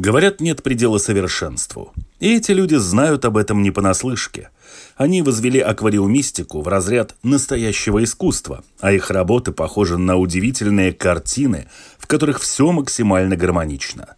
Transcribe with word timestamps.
Говорят, 0.00 0.40
нет 0.40 0.62
предела 0.62 0.96
совершенству. 0.96 1.92
И 2.20 2.34
эти 2.34 2.52
люди 2.52 2.76
знают 2.76 3.26
об 3.26 3.36
этом 3.36 3.62
не 3.62 3.70
понаслышке. 3.70 4.48
Они 4.96 5.20
возвели 5.20 5.60
аквариумистику 5.60 6.62
в 6.62 6.68
разряд 6.68 7.16
настоящего 7.22 8.02
искусства, 8.02 8.64
а 8.80 8.92
их 8.92 9.10
работы 9.10 9.52
похожи 9.52 9.98
на 9.98 10.16
удивительные 10.16 10.94
картины, 10.94 11.68
в 11.98 12.06
которых 12.06 12.40
все 12.40 12.72
максимально 12.72 13.36
гармонично. 13.36 14.16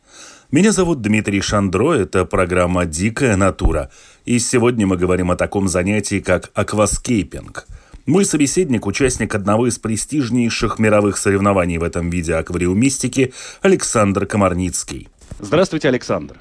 Меня 0.52 0.70
зовут 0.70 1.02
Дмитрий 1.02 1.40
Шандро, 1.40 1.95
это 1.95 2.26
программа 2.26 2.84
«Дикая 2.84 3.34
натура», 3.34 3.90
и 4.24 4.38
сегодня 4.38 4.87
мы 4.87 4.96
говорим 4.96 5.32
о 5.32 5.37
таком 5.37 5.66
занятии, 5.66 6.20
как 6.20 6.52
акваскейпинг– 6.54 7.66
мой 8.04 8.24
собеседник– 8.24 8.87
участник 8.88 9.32
одного 9.32 9.68
из 9.68 9.78
престижнейших 9.78 10.80
мировых 10.80 11.16
соревнований 11.16 11.78
в 11.78 11.84
этом 11.84 12.10
виде 12.10 12.34
аквариумистики 12.34 13.32
Александр 13.62 14.26
Комарницкий. 14.26 15.09
Здравствуйте, 15.42 15.88
Александр. 15.88 16.37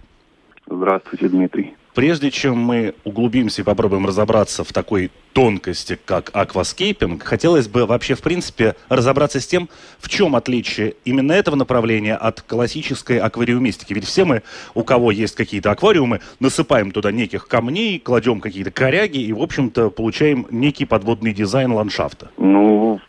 Здравствуйте, 0.68 1.28
Дмитрий. 1.28 1.73
Прежде 1.96 2.30
чем 2.30 2.60
мы 2.60 2.94
углубимся 3.04 3.63
и 3.63 3.66
попробуем 3.66 4.05
разобраться 4.05 4.63
в 4.63 4.71
такой 4.71 5.10
тонкости, 5.34 5.98
как 6.05 6.30
акваскейпинг, 6.34 7.24
хотелось 7.24 7.68
бы 7.68 7.88
вообще, 7.88 8.13
в 8.13 8.22
принципе, 8.22 8.76
разобраться 8.90 9.40
с 9.40 9.48
тем, 9.48 9.70
в 9.98 10.07
чем 10.07 10.35
отличие 10.35 10.94
именно 11.04 11.32
этого 11.32 11.55
направления 11.55 12.16
от 12.16 12.41
классической 12.41 13.18
аквариумистики. 13.18 13.91
Ведь 13.91 14.05
все 14.05 14.24
мы, 14.24 14.44
у 14.76 14.84
кого 14.84 15.10
есть 15.10 15.35
какие-то 15.35 15.72
аквариумы, 15.72 16.20
насыпаем 16.40 16.91
туда 16.91 17.12
неких 17.12 17.48
камней, 17.48 17.98
кладем 17.98 18.40
какие-то 18.40 18.70
коряги 18.70 19.18
и, 19.18 19.34
в 19.34 19.41
общем-то, 19.41 19.90
получаем 19.90 20.46
некий 20.52 20.85
подводный 20.85 21.34
дизайн 21.34 21.72
ландшафта. 21.74 22.29
Ну, 22.38 23.02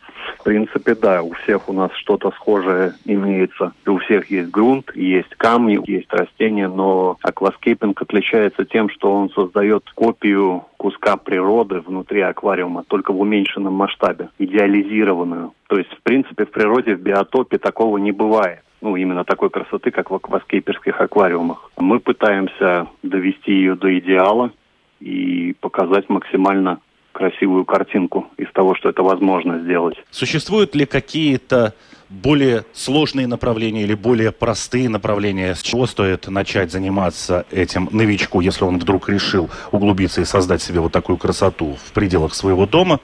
в 0.43 0.45
принципе, 0.45 0.97
да, 0.97 1.23
у 1.23 1.31
всех 1.35 1.69
у 1.69 1.73
нас 1.73 1.93
что-то 1.93 2.33
схожее 2.33 2.95
имеется. 3.05 3.73
У 3.87 3.98
всех 3.98 4.29
есть 4.29 4.51
грунт, 4.51 4.91
есть 4.97 5.33
камни, 5.37 5.79
есть 5.89 6.12
растения, 6.12 6.67
но 6.67 7.17
акваскейпинг 7.23 8.03
отличается 8.03 8.65
тем, 8.65 8.91
что 8.91 9.15
он 9.15 9.31
создает 9.31 9.85
копию 9.95 10.65
куска 10.79 11.17
природы 11.17 11.79
внутри 11.79 12.23
аквариума, 12.23 12.83
только 12.89 13.13
в 13.13 13.20
уменьшенном 13.20 13.73
масштабе, 13.73 14.31
идеализированную. 14.41 15.53
То 15.69 15.79
есть, 15.79 15.93
в 15.93 16.03
принципе, 16.03 16.45
в 16.45 16.51
природе, 16.51 16.97
в 16.97 17.01
биотопе 17.01 17.59
такого 17.59 17.98
не 17.98 18.11
бывает 18.11 18.63
ну, 18.81 18.97
именно 18.97 19.23
такой 19.23 19.48
красоты, 19.48 19.93
как 19.93 20.11
в 20.11 20.15
акваскейперских 20.17 21.01
аквариумах. 21.01 21.70
Мы 21.77 22.01
пытаемся 22.01 22.89
довести 23.05 23.53
ее 23.53 23.77
до 23.77 23.97
идеала 23.97 24.51
и 24.98 25.55
показать 25.61 26.09
максимально 26.09 26.81
красивую 27.13 27.65
картинку 27.65 28.27
из 28.37 28.51
того, 28.53 28.75
что 28.75 28.89
это 28.89 29.03
возможно 29.03 29.61
сделать. 29.61 29.97
Существуют 30.11 30.75
ли 30.75 30.87
какие-то 30.87 31.75
более 32.13 32.65
сложные 32.73 33.27
направления 33.27 33.83
или 33.83 33.95
более 33.95 34.33
простые 34.33 34.89
направления? 34.89 35.55
С 35.55 35.63
чего 35.63 35.87
стоит 35.87 36.29
начать 36.29 36.71
заниматься 36.71 37.47
этим 37.51 37.89
новичку, 37.93 38.41
если 38.41 38.65
он 38.65 38.79
вдруг 38.79 39.09
решил 39.09 39.51
углубиться 39.71 40.21
и 40.21 40.25
создать 40.25 40.63
себе 40.63 40.81
вот 40.81 40.93
такую 40.93 41.19
красоту 41.19 41.77
в 41.85 41.93
пределах 41.93 42.35
своего 42.35 42.67
дома? 42.67 43.01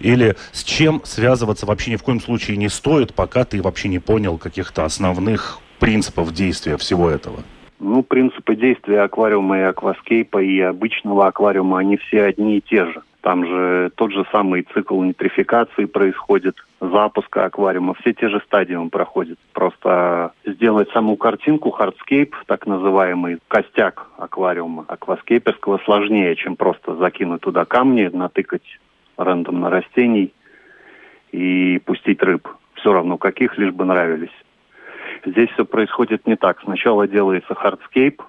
Или 0.00 0.36
с 0.52 0.62
чем 0.62 1.00
связываться 1.04 1.66
вообще 1.66 1.92
ни 1.92 1.96
в 1.96 2.02
коем 2.02 2.20
случае 2.20 2.56
не 2.56 2.68
стоит, 2.68 3.14
пока 3.14 3.44
ты 3.44 3.62
вообще 3.62 3.88
не 3.88 3.98
понял 3.98 4.38
каких-то 4.38 4.84
основных 4.84 5.60
принципов 5.78 6.32
действия 6.32 6.76
всего 6.76 7.08
этого? 7.08 7.40
Ну, 7.78 8.02
принципы 8.02 8.56
действия 8.56 9.00
аквариума 9.00 9.58
и 9.58 9.62
акваскейпа 9.62 10.42
и 10.42 10.60
обычного 10.60 11.26
аквариума, 11.26 11.78
они 11.78 11.96
все 11.96 12.24
одни 12.24 12.58
и 12.58 12.60
те 12.60 12.84
же. 12.84 13.02
Там 13.22 13.44
же 13.44 13.90
тот 13.96 14.12
же 14.12 14.24
самый 14.32 14.66
цикл 14.72 15.02
нитрификации 15.02 15.84
происходит, 15.84 16.56
запуска 16.80 17.44
аквариума, 17.44 17.94
все 17.94 18.14
те 18.14 18.30
же 18.30 18.40
стадии 18.46 18.74
он 18.74 18.88
проходит. 18.88 19.38
Просто 19.52 20.32
сделать 20.46 20.88
саму 20.92 21.16
картинку, 21.16 21.70
hardscape, 21.70 22.34
так 22.46 22.66
называемый, 22.66 23.38
костяк 23.48 24.06
аквариума, 24.16 24.86
акваскейперского, 24.88 25.80
сложнее, 25.84 26.34
чем 26.34 26.56
просто 26.56 26.96
закинуть 26.96 27.42
туда 27.42 27.66
камни, 27.66 28.06
натыкать 28.10 28.80
рандомно 29.18 29.68
растений 29.68 30.32
и 31.30 31.78
пустить 31.84 32.22
рыб. 32.22 32.48
Все 32.76 32.90
равно 32.94 33.18
каких, 33.18 33.58
лишь 33.58 33.74
бы 33.74 33.84
нравились. 33.84 34.32
Здесь 35.26 35.50
все 35.50 35.66
происходит 35.66 36.26
не 36.26 36.36
так. 36.36 36.58
Сначала 36.64 37.06
делается 37.06 37.54
hardscape, 37.54 38.22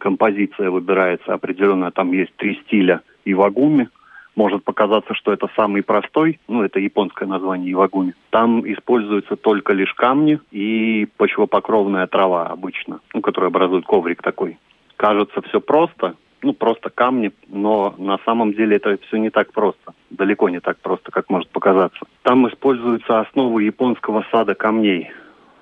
композиция 0.00 0.70
выбирается 0.72 1.32
определенная, 1.32 1.92
там 1.92 2.10
есть 2.10 2.34
три 2.34 2.60
стиля 2.64 3.02
Ивагуми– 3.24 3.88
может 4.34 4.64
показаться, 4.64 5.14
что 5.14 5.32
это 5.32 5.48
самый 5.56 5.82
простой, 5.82 6.38
ну, 6.48 6.62
это 6.62 6.80
японское 6.80 7.26
название 7.26 7.72
ивагуми. 7.72 8.14
Там 8.30 8.60
используются 8.70 9.36
только 9.36 9.72
лишь 9.72 9.92
камни 9.94 10.40
и 10.50 11.06
почвопокровная 11.16 12.06
трава 12.06 12.46
обычно, 12.46 13.00
ну, 13.12 13.20
которая 13.20 13.50
образует 13.50 13.84
коврик 13.84 14.22
такой. 14.22 14.58
Кажется, 14.96 15.42
все 15.42 15.60
просто, 15.60 16.14
ну, 16.42 16.52
просто 16.54 16.90
камни, 16.90 17.32
но 17.48 17.94
на 17.98 18.18
самом 18.24 18.52
деле 18.54 18.76
это 18.76 18.98
все 19.08 19.18
не 19.18 19.30
так 19.30 19.52
просто. 19.52 19.94
Далеко 20.10 20.48
не 20.48 20.60
так 20.60 20.78
просто, 20.78 21.10
как 21.10 21.28
может 21.30 21.48
показаться. 21.50 22.00
Там 22.22 22.48
используются 22.48 23.20
основы 23.20 23.64
японского 23.64 24.24
сада 24.30 24.54
камней 24.54 25.10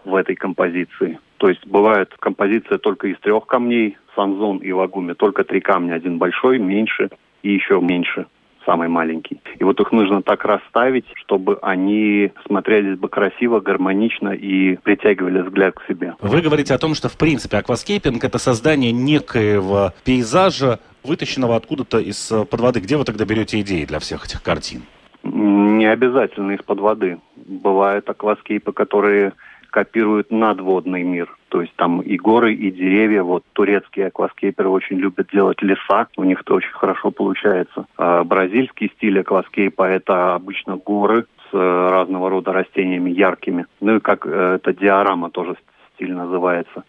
в 0.05 0.15
этой 0.15 0.37
композиции. 0.37 1.19
То 1.39 1.49
есть 1.49 1.67
бывает 1.67 2.15
композиция 2.19 2.79
только 2.79 3.09
из 3.09 3.19
трех 3.21 3.47
камней, 3.47 3.97
санзон 4.15 4.59
ивагуми, 4.59 5.15
только 5.15 5.45
три 5.45 5.61
камня, 5.61 5.95
один 5.95 6.19
большой, 6.19 6.59
меньше 6.59 7.11
и 7.43 7.53
еще 7.53 7.81
меньше 7.81 8.27
самый 8.65 8.89
маленький. 8.89 9.41
И 9.59 9.65
вот 9.65 9.81
их 9.81 9.93
нужно 9.93 10.23
так 10.23 10.45
расставить, 10.45 11.07
чтобы 11.15 11.59
они 11.63 12.33
смотрелись 12.47 12.99
бы 12.99 13.09
красиво, 13.09 13.61
гармонично 13.61 14.31
и 14.31 14.77
притягивали 14.77 15.43
взгляд 15.43 15.75
к 15.75 15.87
себе. 15.87 16.15
Вы 16.21 16.41
говорите 16.41 16.75
о 16.75 16.79
том, 16.79 16.95
что 16.95 17.09
в 17.09 17.17
принципе 17.17 17.59
акваскейпинг 17.59 18.23
это 18.25 18.39
создание 18.39 18.93
некоего 18.93 19.93
пейзажа, 20.05 20.79
вытащенного 21.03 21.57
откуда-то 21.57 21.99
из-под 21.99 22.61
воды. 22.61 22.81
Где 22.81 22.97
вы 22.97 23.05
тогда 23.05 23.25
берете 23.25 23.61
идеи 23.61 23.85
для 23.85 23.99
всех 23.99 24.25
этих 24.25 24.43
картин? 24.43 24.83
Не 25.23 25.87
обязательно 25.87 26.53
из-под 26.53 26.81
воды. 26.81 27.19
Бывают 27.37 28.09
акваскейпы, 28.09 28.73
которые 28.73 29.33
копируют 29.71 30.31
надводный 30.31 31.03
мир. 31.03 31.37
То 31.51 31.63
есть 31.63 31.75
там 31.75 32.01
и 32.01 32.17
горы, 32.17 32.55
и 32.55 32.71
деревья. 32.71 33.25
Вот 33.25 33.43
турецкие 33.53 34.07
акваскейперы 34.07 34.69
очень 34.69 34.97
любят 34.97 35.29
делать 35.33 35.61
леса. 35.63 36.07
У 36.17 36.23
них 36.23 36.41
это 36.43 36.55
очень 36.55 36.71
хорошо 36.71 37.11
получается. 37.11 37.87
А 37.97 38.23
бразильский 38.23 38.91
стиль 38.97 39.21
акваскейпа– 39.21 39.83
это 39.89 40.35
обычно 40.37 40.77
горы 40.77 41.27
с 41.51 41.55
э, 41.55 41.59
разного 41.59 42.31
рода 42.31 42.53
растениями 42.53 43.11
яркими. 43.11 43.67
Ну 43.81 43.97
и 43.97 44.01
как 44.01 44.27
э, 44.27 44.59
это 44.63 44.73
диорама 44.73 45.31
тоже 45.31 45.57
стиль 45.95 46.13
называется. 46.13 46.85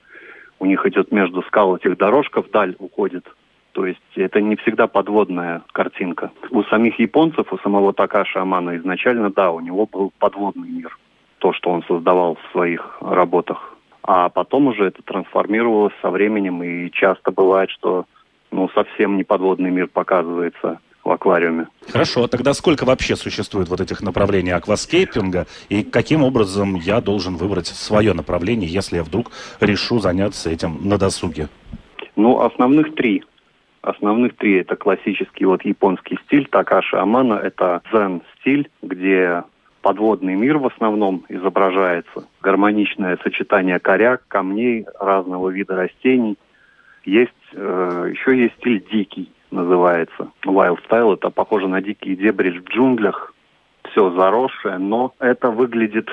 У 0.60 0.68
них 0.68 0.86
идет 0.86 1.12
между 1.12 1.42
скал 1.42 1.76
этих 1.76 1.98
дорожка 1.98 2.42
вдаль 2.42 2.76
уходит. 2.78 3.26
То 3.72 3.88
есть 3.88 4.00
это 4.16 4.42
не 4.42 4.58
всегда 4.58 4.86
подводная 4.86 5.64
картинка. 5.72 6.30
У 6.52 6.62
самих 6.64 7.00
японцев, 7.00 7.52
у 7.52 7.58
самого 7.58 7.94
Такаши 7.94 8.38
Амана 8.38 8.78
изначально, 8.78 9.32
да, 9.32 9.50
у 9.50 9.60
него 9.60 9.88
был 9.92 10.14
подводный 10.20 10.70
мир 10.70 10.96
то, 11.40 11.52
что 11.54 11.72
он 11.72 11.84
создавал 11.88 12.36
в 12.36 12.52
своих 12.52 12.98
работах. 13.02 13.76
А 14.04 14.30
потом 14.30 14.68
уже 14.68 14.86
это 14.86 15.02
трансформировалось 15.04 15.94
со 16.02 16.10
временем, 16.10 16.64
и 16.64 16.90
часто 16.92 17.32
бывает, 17.32 17.70
что 17.70 18.06
ну, 18.52 18.70
совсем 18.70 19.18
не 19.18 19.24
подводный 19.24 19.70
мир 19.70 19.88
показывается 19.88 20.80
в 21.04 21.10
аквариуме. 21.10 21.68
Хорошо, 21.90 22.24
а 22.24 22.28
тогда 22.28 22.54
сколько 22.54 22.86
вообще 22.86 23.16
существует 23.16 23.70
вот 23.70 23.82
этих 23.82 24.02
направлений 24.02 24.52
акваскейпинга, 24.52 25.48
и 25.70 25.84
каким 25.84 26.24
образом 26.24 26.76
я 26.76 27.02
должен 27.02 27.38
выбрать 27.38 27.68
свое 27.68 28.14
направление, 28.14 28.70
если 28.70 28.98
я 28.98 29.04
вдруг 29.04 29.32
решу 29.60 30.00
заняться 30.00 30.50
этим 30.50 30.78
на 30.88 30.98
досуге? 30.98 31.50
Ну, 32.16 32.42
основных 32.42 32.94
три. 32.96 33.24
Основных 33.82 34.36
три– 34.36 34.58
это 34.60 34.76
классический 34.76 35.46
вот 35.46 35.66
японский 35.66 36.20
стиль 36.26 36.48
Такаши 36.48 36.98
Амана, 36.98 37.34
это 37.34 37.82
дзен-стиль, 37.92 38.70
где 38.84 39.44
подводный 39.82 40.36
мир 40.36 40.58
в 40.58 40.68
основном 40.68 41.26
изображается. 41.30 42.28
Гармоничное 42.42 43.18
сочетание 43.24 43.80
коряк, 43.80 44.24
камней, 44.28 44.86
разного 45.00 45.50
вида 45.50 45.76
растений. 45.76 46.38
Есть, 47.04 47.32
э, 47.54 48.12
еще 48.12 48.38
есть 48.38 48.56
стиль 48.58 48.84
дикий, 48.92 49.32
называется. 49.50 50.32
Wild 50.46 50.80
style, 50.88 51.16
это 51.16 51.30
похоже 51.30 51.68
на 51.68 51.82
дикие 51.82 52.16
дебри 52.16 52.52
в 52.52 52.64
джунглях. 52.70 53.34
Все 53.92 54.12
заросшее, 54.12 54.78
но 54.78 55.14
это 55.20 55.50
выглядит 55.50 56.08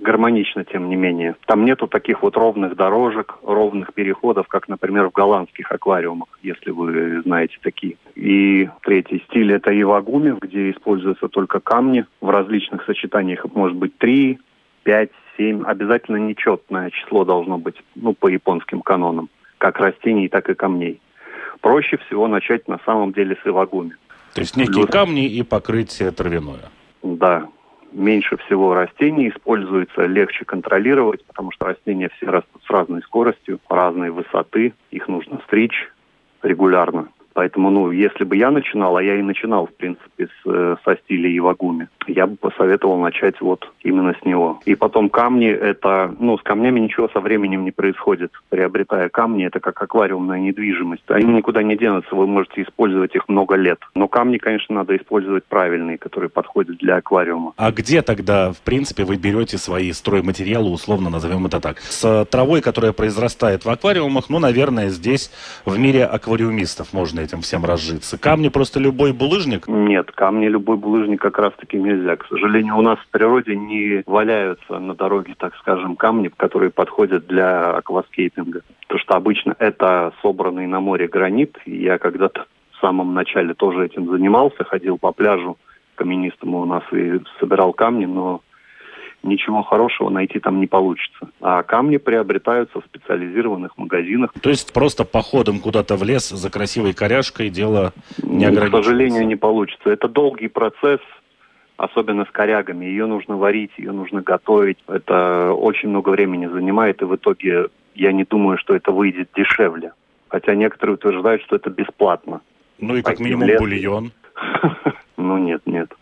гармонично, 0.00 0.64
тем 0.64 0.88
не 0.88 0.96
менее. 0.96 1.36
Там 1.46 1.64
нету 1.64 1.86
таких 1.86 2.22
вот 2.22 2.36
ровных 2.36 2.76
дорожек, 2.76 3.38
ровных 3.42 3.94
переходов, 3.94 4.48
как, 4.48 4.68
например, 4.68 5.08
в 5.08 5.12
голландских 5.12 5.70
аквариумах, 5.70 6.28
если 6.42 6.70
вы 6.70 7.22
знаете 7.22 7.58
такие. 7.62 7.96
И 8.14 8.68
третий 8.82 9.22
стиль– 9.28 9.52
это 9.54 9.70
ивагуми, 9.78 10.36
где 10.40 10.70
используются 10.70 11.28
только 11.28 11.60
камни. 11.60 12.06
В 12.20 12.30
различных 12.30 12.84
сочетаниях 12.84 13.44
их 13.44 13.54
может 13.54 13.76
быть 13.76 13.96
три, 13.98 14.38
пять, 14.82 15.10
семь. 15.36 15.64
Обязательно 15.64 16.16
нечетное 16.16 16.90
число 16.90 17.24
должно 17.24 17.58
быть, 17.58 17.76
ну, 17.94 18.14
по 18.14 18.28
японским 18.28 18.80
канонам, 18.82 19.28
как 19.58 19.78
растений, 19.78 20.28
так 20.28 20.48
и 20.48 20.54
камней. 20.54 21.00
Проще 21.60 21.96
всего 21.96 22.28
начать 22.28 22.68
на 22.68 22.78
самом 22.84 23.12
деле 23.12 23.36
с 23.42 23.46
ивагуми. 23.46 23.96
То 24.34 24.40
есть 24.40 24.56
некие 24.56 24.82
Плюс... 24.82 24.90
камни 24.90 25.26
и 25.26 25.42
покрытие 25.42 26.10
травяное. 26.10 26.70
Да, 27.02 27.48
меньше 27.94 28.36
всего 28.36 28.74
растений 28.74 29.28
используется, 29.28 30.04
легче 30.04 30.44
контролировать, 30.44 31.24
потому 31.24 31.52
что 31.52 31.66
растения 31.66 32.10
все 32.16 32.26
растут 32.26 32.62
с 32.66 32.70
разной 32.70 33.02
скоростью, 33.02 33.60
разной 33.68 34.10
высоты, 34.10 34.74
их 34.90 35.08
нужно 35.08 35.40
стричь 35.46 35.90
регулярно. 36.42 37.08
Поэтому, 37.34 37.70
ну, 37.70 37.90
если 37.90 38.22
бы 38.24 38.36
я 38.36 38.50
начинал, 38.50 38.96
а 38.96 39.02
я 39.02 39.16
и 39.16 39.22
начинал, 39.22 39.66
в 39.66 39.74
принципе, 39.74 40.26
с, 40.26 40.46
э, 40.46 40.76
со 40.84 40.96
стиля 40.96 41.36
Ивагуми, 41.36 41.88
я 42.06 42.26
бы 42.28 42.36
посоветовал 42.36 42.98
начать 42.98 43.40
вот 43.40 43.68
именно 43.82 44.14
с 44.20 44.24
него. 44.24 44.60
И 44.64 44.76
потом 44.76 45.10
камни, 45.10 45.48
это, 45.48 46.14
ну, 46.20 46.38
с 46.38 46.42
камнями 46.42 46.78
ничего 46.78 47.08
со 47.08 47.20
временем 47.20 47.64
не 47.64 47.72
происходит. 47.72 48.30
Приобретая 48.50 49.08
камни, 49.08 49.46
это 49.46 49.58
как 49.58 49.82
аквариумная 49.82 50.38
недвижимость. 50.38 51.02
Они 51.08 51.32
никуда 51.32 51.64
не 51.64 51.76
денутся, 51.76 52.14
вы 52.14 52.28
можете 52.28 52.62
использовать 52.62 53.16
их 53.16 53.28
много 53.28 53.56
лет. 53.56 53.80
Но 53.96 54.06
камни, 54.06 54.38
конечно, 54.38 54.76
надо 54.76 54.96
использовать 54.96 55.44
правильные, 55.44 55.98
которые 55.98 56.30
подходят 56.30 56.78
для 56.78 56.96
аквариума. 56.96 57.52
А 57.56 57.72
где 57.72 58.02
тогда, 58.02 58.52
в 58.52 58.60
принципе, 58.60 59.04
вы 59.04 59.16
берете 59.16 59.58
свои 59.58 59.90
стройматериалы, 59.90 60.70
условно 60.70 61.10
назовем 61.10 61.46
это 61.46 61.60
так? 61.60 61.78
С 61.80 62.24
травой, 62.26 62.60
которая 62.60 62.92
произрастает 62.92 63.64
в 63.64 63.70
аквариумах, 63.70 64.30
ну, 64.30 64.38
наверное, 64.38 64.88
здесь 64.90 65.32
в 65.64 65.76
мире 65.76 66.04
аквариумистов 66.04 66.92
можно 66.92 67.23
этим 67.24 67.40
всем 67.40 67.64
разжиться? 67.64 68.18
Камни 68.18 68.48
просто 68.48 68.78
любой 68.78 69.12
булыжник? 69.12 69.66
Нет, 69.66 70.10
камни 70.12 70.46
любой 70.46 70.76
булыжник 70.76 71.20
как 71.20 71.38
раз-таки 71.38 71.76
нельзя. 71.76 72.16
К 72.16 72.26
сожалению, 72.26 72.76
у 72.76 72.82
нас 72.82 72.98
в 72.98 73.08
природе 73.08 73.56
не 73.56 74.02
валяются 74.06 74.78
на 74.78 74.94
дороге, 74.94 75.34
так 75.38 75.54
скажем, 75.56 75.96
камни, 75.96 76.28
которые 76.28 76.70
подходят 76.70 77.26
для 77.26 77.76
акваскейпинга. 77.76 78.62
Потому 78.82 79.00
что 79.00 79.14
обычно 79.14 79.56
это 79.58 80.12
собранный 80.22 80.66
на 80.66 80.80
море 80.80 81.08
гранит. 81.08 81.58
Я 81.66 81.98
когда-то 81.98 82.46
в 82.72 82.80
самом 82.80 83.14
начале 83.14 83.54
тоже 83.54 83.86
этим 83.86 84.08
занимался, 84.10 84.64
ходил 84.64 84.98
по 84.98 85.12
пляжу 85.12 85.58
каменистому 85.94 86.60
у 86.60 86.64
нас 86.64 86.82
и 86.92 87.20
собирал 87.38 87.72
камни, 87.72 88.06
но 88.06 88.42
ничего 89.24 89.62
хорошего 89.62 90.10
найти 90.10 90.38
там 90.38 90.60
не 90.60 90.66
получится. 90.66 91.28
А 91.40 91.62
камни 91.62 91.96
приобретаются 91.96 92.80
в 92.80 92.84
специализированных 92.84 93.76
магазинах. 93.76 94.32
То 94.40 94.50
есть 94.50 94.72
просто 94.72 95.04
походом 95.04 95.60
куда-то 95.60 95.96
в 95.96 96.04
лес 96.04 96.28
за 96.28 96.50
красивой 96.50 96.92
коряшкой 96.92 97.48
дело 97.50 97.92
не 98.22 98.44
ограничивается? 98.44 98.80
К 98.80 98.84
сожалению, 98.84 99.26
не 99.26 99.36
получится. 99.36 99.90
Это 99.90 100.08
долгий 100.08 100.48
процесс, 100.48 101.00
особенно 101.76 102.24
с 102.24 102.30
корягами. 102.30 102.84
Ее 102.84 103.06
нужно 103.06 103.36
варить, 103.36 103.72
ее 103.78 103.92
нужно 103.92 104.20
готовить. 104.20 104.78
Это 104.86 105.52
очень 105.52 105.88
много 105.88 106.10
времени 106.10 106.46
занимает, 106.46 107.02
и 107.02 107.06
в 107.06 107.16
итоге 107.16 107.68
я 107.94 108.12
не 108.12 108.24
думаю, 108.24 108.58
что 108.58 108.74
это 108.74 108.92
выйдет 108.92 109.30
дешевле. 109.34 109.92
Хотя 110.28 110.54
некоторые 110.54 110.94
утверждают, 110.94 111.42
что 111.42 111.56
это 111.56 111.70
бесплатно. 111.70 112.40
Ну 112.78 112.96
и 112.96 113.02
как 113.02 113.18
минимум 113.20 113.48
бульон. 113.58 114.12
Ну 115.16 115.38
нет, 115.38 115.62
нет. 115.64 115.94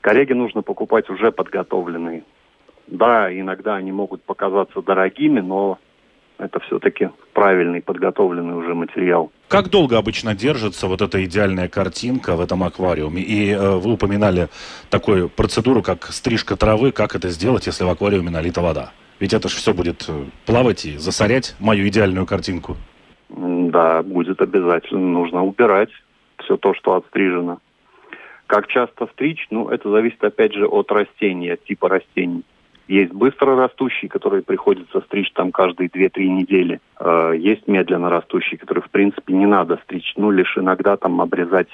Кореги 0.00 0.32
нужно 0.32 0.62
покупать 0.62 1.10
уже 1.10 1.30
подготовленные. 1.30 2.24
Да, 2.86 3.32
иногда 3.32 3.76
они 3.76 3.92
могут 3.92 4.22
показаться 4.22 4.80
дорогими, 4.82 5.40
но 5.40 5.78
это 6.38 6.60
все-таки 6.60 7.10
правильный, 7.32 7.80
подготовленный 7.80 8.54
уже 8.54 8.74
материал. 8.74 9.32
Как 9.48 9.70
долго 9.70 9.96
обычно 9.96 10.34
держится 10.34 10.86
вот 10.86 11.00
эта 11.00 11.24
идеальная 11.24 11.68
картинка 11.68 12.36
в 12.36 12.40
этом 12.40 12.62
аквариуме? 12.62 13.22
И 13.22 13.50
э, 13.52 13.76
вы 13.76 13.92
упоминали 13.92 14.48
такую 14.90 15.28
процедуру, 15.28 15.82
как 15.82 16.06
стрижка 16.06 16.56
травы. 16.56 16.92
Как 16.92 17.14
это 17.14 17.28
сделать, 17.28 17.66
если 17.66 17.84
в 17.84 17.88
аквариуме 17.88 18.30
налита 18.30 18.60
вода? 18.60 18.92
Ведь 19.18 19.32
это 19.32 19.48
же 19.48 19.56
все 19.56 19.72
будет 19.72 20.04
э, 20.08 20.24
плавать 20.44 20.84
и 20.84 20.96
засорять 20.98 21.56
мою 21.58 21.88
идеальную 21.88 22.26
картинку. 22.26 22.76
Да, 23.30 24.02
будет 24.02 24.40
обязательно. 24.42 25.00
Нужно 25.00 25.42
убирать 25.42 25.90
все 26.44 26.56
то, 26.56 26.74
что 26.74 26.94
отстрижено. 26.94 27.58
Как 28.46 28.68
часто 28.68 29.06
стричь? 29.12 29.46
Ну, 29.50 29.70
это 29.70 29.90
зависит, 29.90 30.22
опять 30.22 30.52
же, 30.52 30.66
от 30.66 30.92
растения, 30.92 31.54
от 31.54 31.64
типа 31.64 31.88
растений. 31.88 32.44
Есть 32.88 33.12
быстро 33.12 33.56
растущие, 33.56 34.08
которые 34.08 34.42
приходится 34.42 35.00
стричь 35.00 35.32
там 35.32 35.50
каждые 35.50 35.88
2-3 35.88 36.28
недели. 36.28 36.80
Э, 37.00 37.32
есть 37.36 37.66
медленно 37.66 38.10
растущие, 38.10 38.58
которые, 38.58 38.82
в 38.82 38.90
принципе, 38.90 39.32
не 39.34 39.46
надо 39.46 39.80
стричь. 39.84 40.12
Ну, 40.16 40.30
лишь 40.30 40.56
иногда 40.56 40.96
там 40.96 41.20
обрезать 41.20 41.68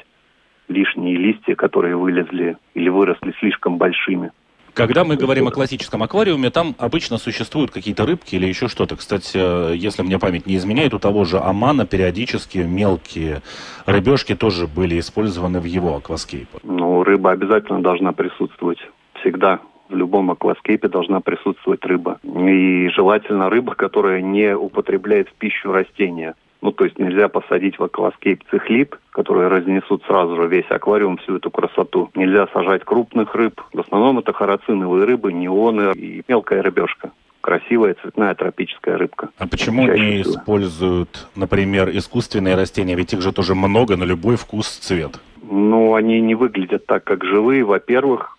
лишние 0.69 1.17
листья, 1.17 1.55
которые 1.55 1.97
вылезли 1.97 2.57
или 2.75 2.89
выросли 2.89 3.35
слишком 3.41 3.77
большими. 3.77 4.33
Когда 4.75 5.05
мы 5.05 5.17
говорим 5.17 5.49
о 5.49 5.51
классическом 5.51 6.03
аквариуме, 6.03 6.49
там 6.49 6.75
обычно 6.79 7.19
существуют 7.19 7.71
какие-то 7.71 8.07
рыбки 8.07 8.37
или 8.37 8.47
еще 8.47 8.69
что-то. 8.69 8.97
Кстати, 8.97 9.37
э, 9.37 9.77
если 9.77 10.03
мне 10.03 10.19
память 10.19 10.47
не 10.47 10.57
изменяет, 10.57 10.95
у 10.95 10.99
того 10.99 11.25
же 11.25 11.39
Амана 11.39 11.85
периодически 11.85 12.59
мелкие 12.59 13.43
рыбешки 13.85 14.35
тоже 14.35 14.67
были 14.67 14.99
использованы 14.99 15.61
в 15.61 15.65
его 15.65 15.97
акваскейпах. 15.97 16.63
Ну, 16.65 17.05
рыба 17.05 17.33
обязательно 17.33 17.83
должна 17.83 18.13
присутствовать 18.13 18.79
всегда 19.21 19.61
в 19.93 19.97
любом 19.97 20.31
акваскейпе 20.31 20.89
должна 20.89 21.21
присутствовать 21.21 21.85
рыба. 21.85 22.19
И 22.25 22.89
желательно 22.89 23.51
рыба, 23.51 23.75
которая 23.75 24.21
не 24.23 24.57
употребляет 24.57 25.29
в 25.29 25.35
пищу 25.35 25.71
растения. 25.71 26.35
Ну, 26.63 26.71
то 26.71 26.85
есть 26.85 26.99
нельзя 26.99 27.29
посадить 27.29 27.79
в 27.79 27.83
акваскейп 27.83 28.45
цихлит, 28.51 28.97
которые 29.11 29.49
разнесут 29.49 30.05
сразу 30.07 30.37
же 30.37 30.47
весь 30.47 30.71
аквариум, 30.71 31.17
всю 31.19 31.37
эту 31.37 31.51
красоту. 31.51 32.11
Нельзя 32.15 32.47
сажать 32.53 32.85
крупных 32.85 33.35
рыб. 33.35 33.61
В 33.73 33.81
основном 33.81 34.21
это 34.21 34.33
харациновые 34.33 35.05
рыбы, 35.05 35.33
неоны 35.33 35.93
и 35.95 36.23
мелкая 36.29 36.63
рыбешка. 36.63 37.11
Красивая 37.41 37.97
цветная 38.01 38.37
тропическая 38.37 38.97
рыбка. 38.97 39.31
А 39.39 39.49
почему 39.49 39.87
Чаще 39.87 40.01
не 40.01 40.23
всего. 40.23 40.35
используют, 40.35 41.27
например, 41.35 41.91
искусственные 41.91 42.55
растения? 42.55 42.95
Ведь 42.95 43.13
их 43.13 43.21
же 43.21 43.33
тоже 43.33 43.57
много, 43.57 43.97
на 43.97 44.05
любой 44.05 44.37
вкус, 44.37 44.69
цвет. 44.69 45.19
Ну, 45.43 45.95
они 45.97 46.21
не 46.21 46.37
выглядят 46.37 46.87
так, 46.87 47.03
как 47.03 47.25
живые. 47.25 47.65
Во-первых, 47.65 48.39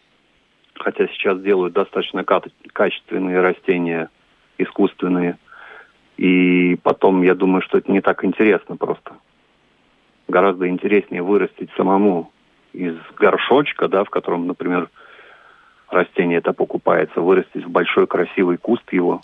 хотя 0.76 1.08
сейчас 1.08 1.42
делают 1.42 1.74
достаточно 1.74 2.24
качественные 2.24 3.42
растения, 3.42 4.10
искусственные. 4.58 5.38
И 6.18 6.78
потом, 6.84 7.24
я 7.24 7.36
думаю, 7.36 7.62
что 7.62 7.78
это 7.78 7.92
не 7.92 8.02
так 8.02 8.24
интересно 8.24 8.76
просто. 8.76 9.14
Гораздо 10.28 10.68
интереснее 10.70 11.24
вырастить 11.24 11.70
самому 11.76 12.32
из 12.72 12.96
горшочка, 13.18 13.88
да, 13.88 14.04
в 14.04 14.10
котором, 14.10 14.48
например, 14.48 14.90
растение 15.90 16.40
это 16.40 16.54
покупается, 16.54 17.22
вырастить 17.22 17.66
в 17.66 17.70
большой 17.70 18.08
красивый 18.08 18.58
куст 18.58 18.92
его. 18.92 19.22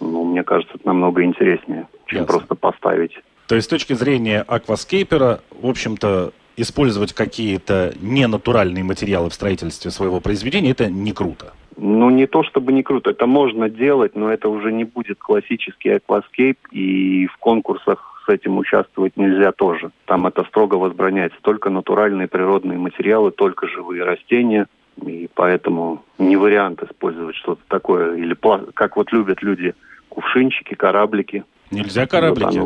Ну, 0.00 0.24
мне 0.24 0.42
кажется, 0.42 0.74
это 0.76 0.86
намного 0.86 1.22
интереснее, 1.22 1.86
чем 2.06 2.20
Ясно. 2.20 2.38
просто 2.38 2.54
поставить. 2.54 3.20
То 3.46 3.54
есть 3.56 3.66
с 3.66 3.68
точки 3.68 3.92
зрения 3.92 4.42
акваскейпера, 4.46 5.40
в 5.50 5.66
общем-то, 5.66 6.32
использовать 6.56 7.12
какие-то 7.12 7.94
ненатуральные 8.00 8.84
материалы 8.84 9.30
в 9.30 9.34
строительстве 9.34 9.90
своего 9.90 10.20
произведения, 10.20 10.70
это 10.70 10.90
не 10.90 11.12
круто. 11.12 11.52
Ну, 11.76 12.10
не 12.10 12.26
то 12.26 12.42
чтобы 12.42 12.72
не 12.72 12.82
круто, 12.82 13.10
это 13.10 13.26
можно 13.26 13.70
делать, 13.70 14.14
но 14.14 14.30
это 14.30 14.48
уже 14.48 14.70
не 14.70 14.84
будет 14.84 15.18
классический 15.18 15.90
акваскейп, 15.90 16.58
и 16.72 17.26
в 17.26 17.36
конкурсах 17.38 18.22
с 18.26 18.28
этим 18.28 18.58
участвовать 18.58 19.16
нельзя 19.16 19.52
тоже. 19.52 19.90
Там 20.04 20.26
это 20.26 20.44
строго 20.44 20.74
возбраняется. 20.74 21.38
Только 21.40 21.70
натуральные 21.70 22.28
природные 22.28 22.78
материалы, 22.78 23.30
только 23.30 23.66
живые 23.66 24.04
растения, 24.04 24.66
и 25.02 25.30
поэтому 25.34 26.02
не 26.18 26.36
вариант 26.36 26.82
использовать 26.82 27.36
что-то 27.36 27.62
такое. 27.68 28.16
Или 28.16 28.36
как 28.74 28.96
вот 28.96 29.10
любят 29.12 29.42
люди, 29.42 29.74
кувшинчики, 30.10 30.74
кораблики. 30.74 31.44
Нельзя 31.70 32.06
кораблики? 32.06 32.60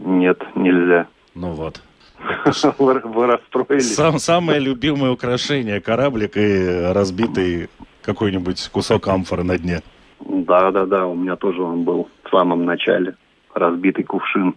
Нет, 0.00 0.42
нельзя. 0.56 1.06
Ну 1.36 1.52
вот. 1.52 1.80
Вы 2.78 3.26
расстроились. 3.26 3.94
Сам, 3.94 4.18
самое 4.18 4.58
любимое 4.58 5.10
украшение 5.10 5.80
кораблик 5.80 6.36
и 6.36 6.92
разбитый 6.92 7.68
какой-нибудь 8.02 8.68
кусок 8.72 9.08
амфоры 9.08 9.42
на 9.42 9.58
дне. 9.58 9.82
Да, 10.20 10.70
да, 10.70 10.86
да, 10.86 11.06
у 11.06 11.14
меня 11.14 11.36
тоже 11.36 11.62
он 11.62 11.84
был 11.84 12.08
в 12.24 12.30
самом 12.30 12.64
начале. 12.64 13.16
Разбитый 13.54 14.04
кувшин. 14.04 14.54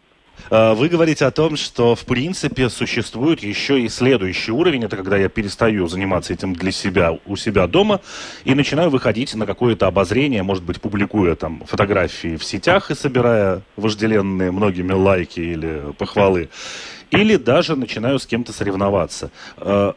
А, 0.50 0.74
вы 0.74 0.88
говорите 0.90 1.26
о 1.26 1.32
том, 1.32 1.56
что 1.56 1.96
в 1.96 2.06
принципе 2.06 2.70
существует 2.70 3.42
еще 3.42 3.80
и 3.82 3.90
следующий 3.90 4.52
уровень. 4.52 4.86
Это 4.86 4.98
когда 4.98 5.18
я 5.18 5.30
перестаю 5.30 5.88
заниматься 5.88 6.34
этим 6.34 6.54
для 6.54 6.72
себя 6.72 7.18
у 7.26 7.36
себя 7.36 7.68
дома 7.68 8.02
и 8.46 8.56
начинаю 8.56 8.90
выходить 8.90 9.36
на 9.36 9.46
какое-то 9.46 9.88
обозрение, 9.88 10.44
может 10.44 10.64
быть, 10.64 10.82
публикуя 10.82 11.36
там 11.36 11.64
фотографии 11.66 12.36
в 12.36 12.44
сетях 12.44 12.92
и 12.92 12.96
собирая 12.96 13.62
вожделенные 13.76 14.52
многими 14.52 14.94
лайки 14.94 15.40
или 15.40 15.94
похвалы 15.98 16.50
или 17.12 17.36
даже 17.38 17.76
начинаю 17.76 18.20
с 18.20 18.26
кем-то 18.26 18.54
соревноваться. 18.54 19.32
Э, 19.58 19.94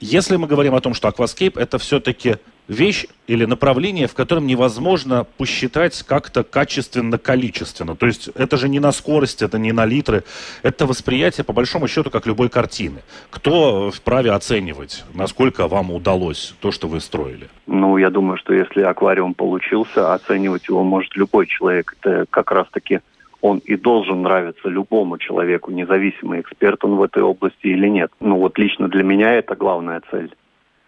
если 0.00 0.36
мы 0.36 0.46
говорим 0.46 0.74
о 0.74 0.80
том, 0.80 0.94
что 0.94 1.08
Aquascape 1.08 1.58
это 1.58 1.78
все-таки 1.78 2.36
вещь 2.68 3.06
или 3.26 3.44
направление, 3.44 4.06
в 4.06 4.14
котором 4.14 4.46
невозможно 4.46 5.24
посчитать 5.24 6.02
как-то 6.02 6.42
качественно-количественно. 6.42 7.96
То 7.96 8.06
есть 8.06 8.28
это 8.34 8.56
же 8.56 8.68
не 8.68 8.80
на 8.80 8.92
скорость, 8.92 9.42
это 9.42 9.58
не 9.58 9.72
на 9.72 9.84
литры. 9.86 10.24
Это 10.62 10.86
восприятие, 10.86 11.44
по 11.44 11.52
большому 11.52 11.88
счету, 11.88 12.10
как 12.10 12.26
любой 12.26 12.48
картины. 12.48 13.00
Кто 13.30 13.90
вправе 13.90 14.32
оценивать, 14.32 15.04
насколько 15.14 15.68
вам 15.68 15.92
удалось 15.92 16.54
то, 16.60 16.72
что 16.72 16.88
вы 16.88 17.00
строили? 17.00 17.48
Ну, 17.66 17.96
я 17.98 18.10
думаю, 18.10 18.38
что 18.38 18.52
если 18.52 18.82
аквариум 18.82 19.34
получился, 19.34 20.12
оценивать 20.14 20.68
его 20.68 20.82
может 20.82 21.16
любой 21.16 21.46
человек. 21.46 21.96
Это 22.00 22.26
как 22.30 22.50
раз-таки 22.50 23.00
он 23.40 23.58
и 23.58 23.76
должен 23.76 24.22
нравиться 24.22 24.68
любому 24.68 25.18
человеку, 25.18 25.70
независимо, 25.70 26.40
эксперт 26.40 26.84
он 26.84 26.96
в 26.96 27.02
этой 27.02 27.22
области 27.22 27.66
или 27.66 27.88
нет. 27.88 28.10
Ну 28.20 28.36
вот 28.38 28.58
лично 28.58 28.88
для 28.88 29.02
меня 29.02 29.32
это 29.34 29.54
главная 29.54 30.02
цель. 30.10 30.34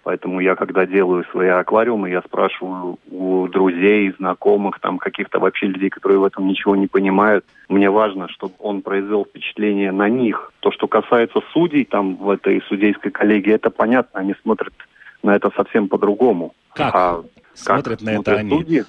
Поэтому 0.08 0.40
я, 0.40 0.54
когда 0.54 0.86
делаю 0.86 1.24
свои 1.30 1.48
аквариумы, 1.48 2.08
я 2.08 2.22
спрашиваю 2.22 2.98
у 3.10 3.46
друзей, 3.48 4.10
знакомых, 4.18 4.80
там 4.80 4.96
каких-то 4.96 5.38
вообще 5.38 5.66
людей, 5.66 5.90
которые 5.90 6.18
в 6.18 6.24
этом 6.24 6.48
ничего 6.48 6.76
не 6.76 6.86
понимают. 6.86 7.44
Мне 7.68 7.90
важно, 7.90 8.26
чтобы 8.30 8.54
он 8.58 8.80
произвел 8.80 9.26
впечатление 9.26 9.92
на 9.92 10.08
них. 10.08 10.50
То, 10.60 10.70
что 10.70 10.88
касается 10.88 11.40
судей 11.52 11.84
там 11.84 12.16
в 12.16 12.30
этой 12.30 12.62
судейской 12.68 13.10
коллегии, 13.10 13.52
это 13.52 13.68
понятно, 13.68 14.20
они 14.20 14.34
смотрят 14.42 14.72
на 15.22 15.36
это 15.36 15.50
совсем 15.54 15.88
по-другому. 15.88 16.54
Как? 16.72 16.94
А 16.94 17.22
смотрят 17.52 17.98
как 17.98 18.06
на 18.06 18.10
это 18.18 18.36
они? 18.36 18.50
Судьи? 18.50 18.84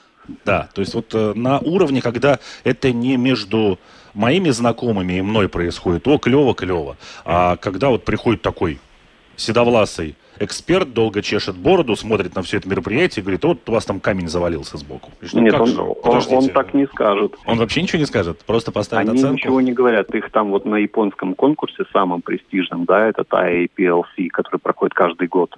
Да, 0.46 0.70
то 0.74 0.82
есть 0.82 0.94
вот 0.94 1.14
э, 1.14 1.34
на 1.36 1.60
уровне, 1.60 2.02
когда 2.02 2.40
это 2.64 2.92
не 2.92 3.18
между 3.18 3.80
моими 4.14 4.50
знакомыми 4.50 5.14
и 5.14 5.22
мной 5.22 5.50
происходит, 5.50 6.08
о, 6.08 6.18
клево, 6.18 6.54
клево, 6.54 6.98
а 7.26 7.58
когда 7.58 7.90
вот 7.90 8.06
приходит 8.06 8.42
такой 8.42 8.80
седовласый 9.36 10.16
эксперт 10.40 10.94
долго 10.94 11.22
чешет 11.22 11.58
бороду, 11.58 11.96
смотрит 11.96 12.36
на 12.36 12.42
все 12.42 12.58
это 12.58 12.70
мероприятие 12.70 13.22
и 13.22 13.24
говорит, 13.24 13.44
вот 13.44 13.68
у 13.68 13.72
вас 13.72 13.86
там 13.86 14.00
камень 14.00 14.28
завалился 14.28 14.78
сбоку. 14.78 15.12
Что, 15.22 15.40
Нет, 15.40 15.54
он, 15.54 15.78
он, 15.78 16.22
он 16.30 16.50
так 16.50 16.74
не 16.74 16.88
скажет. 16.88 17.36
Он 17.46 17.58
вообще 17.58 17.82
ничего 17.82 18.00
не 18.00 18.06
скажет? 18.06 18.40
Просто 18.46 18.72
поставит 18.72 19.10
Они 19.10 19.20
оценку? 19.20 19.36
ничего 19.36 19.62
не 19.62 19.74
говорят. 19.74 20.14
Их 20.16 20.32
там 20.32 20.52
вот 20.52 20.66
на 20.66 20.76
японском 20.76 21.36
конкурсе, 21.36 21.84
самом 21.92 22.22
престижном, 22.22 22.86
да, 22.86 23.08
это 23.08 23.24
IAPLC, 23.24 24.30
который 24.30 24.60
проходит 24.60 24.94
каждый 24.94 25.28
год. 25.28 25.56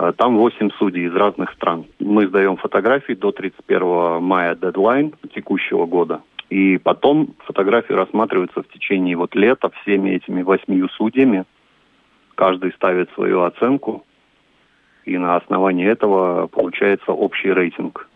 А, 0.00 0.12
там 0.12 0.36
8 0.36 0.70
судей 0.78 1.06
из 1.06 1.14
разных 1.14 1.52
стран. 1.54 1.86
Мы 1.98 2.28
сдаем 2.28 2.56
фотографии 2.56 3.14
до 3.14 3.32
31 3.32 4.22
мая 4.22 4.54
дедлайн 4.54 5.12
текущего 5.34 5.86
года. 5.86 6.20
И 6.50 6.78
потом 6.78 7.34
фотографии 7.40 7.94
рассматриваются 7.94 8.62
в 8.62 8.68
течение 8.68 9.16
вот 9.16 9.34
лета 9.34 9.70
всеми 9.82 10.10
этими 10.10 10.42
восьмию 10.42 10.88
судьями. 10.90 11.44
Каждый 12.36 12.72
ставит 12.74 13.10
свою 13.14 13.42
оценку, 13.42 14.04
и 15.04 15.18
на 15.18 15.34
основании 15.34 15.88
этого 15.88 16.46
получается 16.46 17.10
общий 17.10 17.52
рейтинг, 17.52 18.08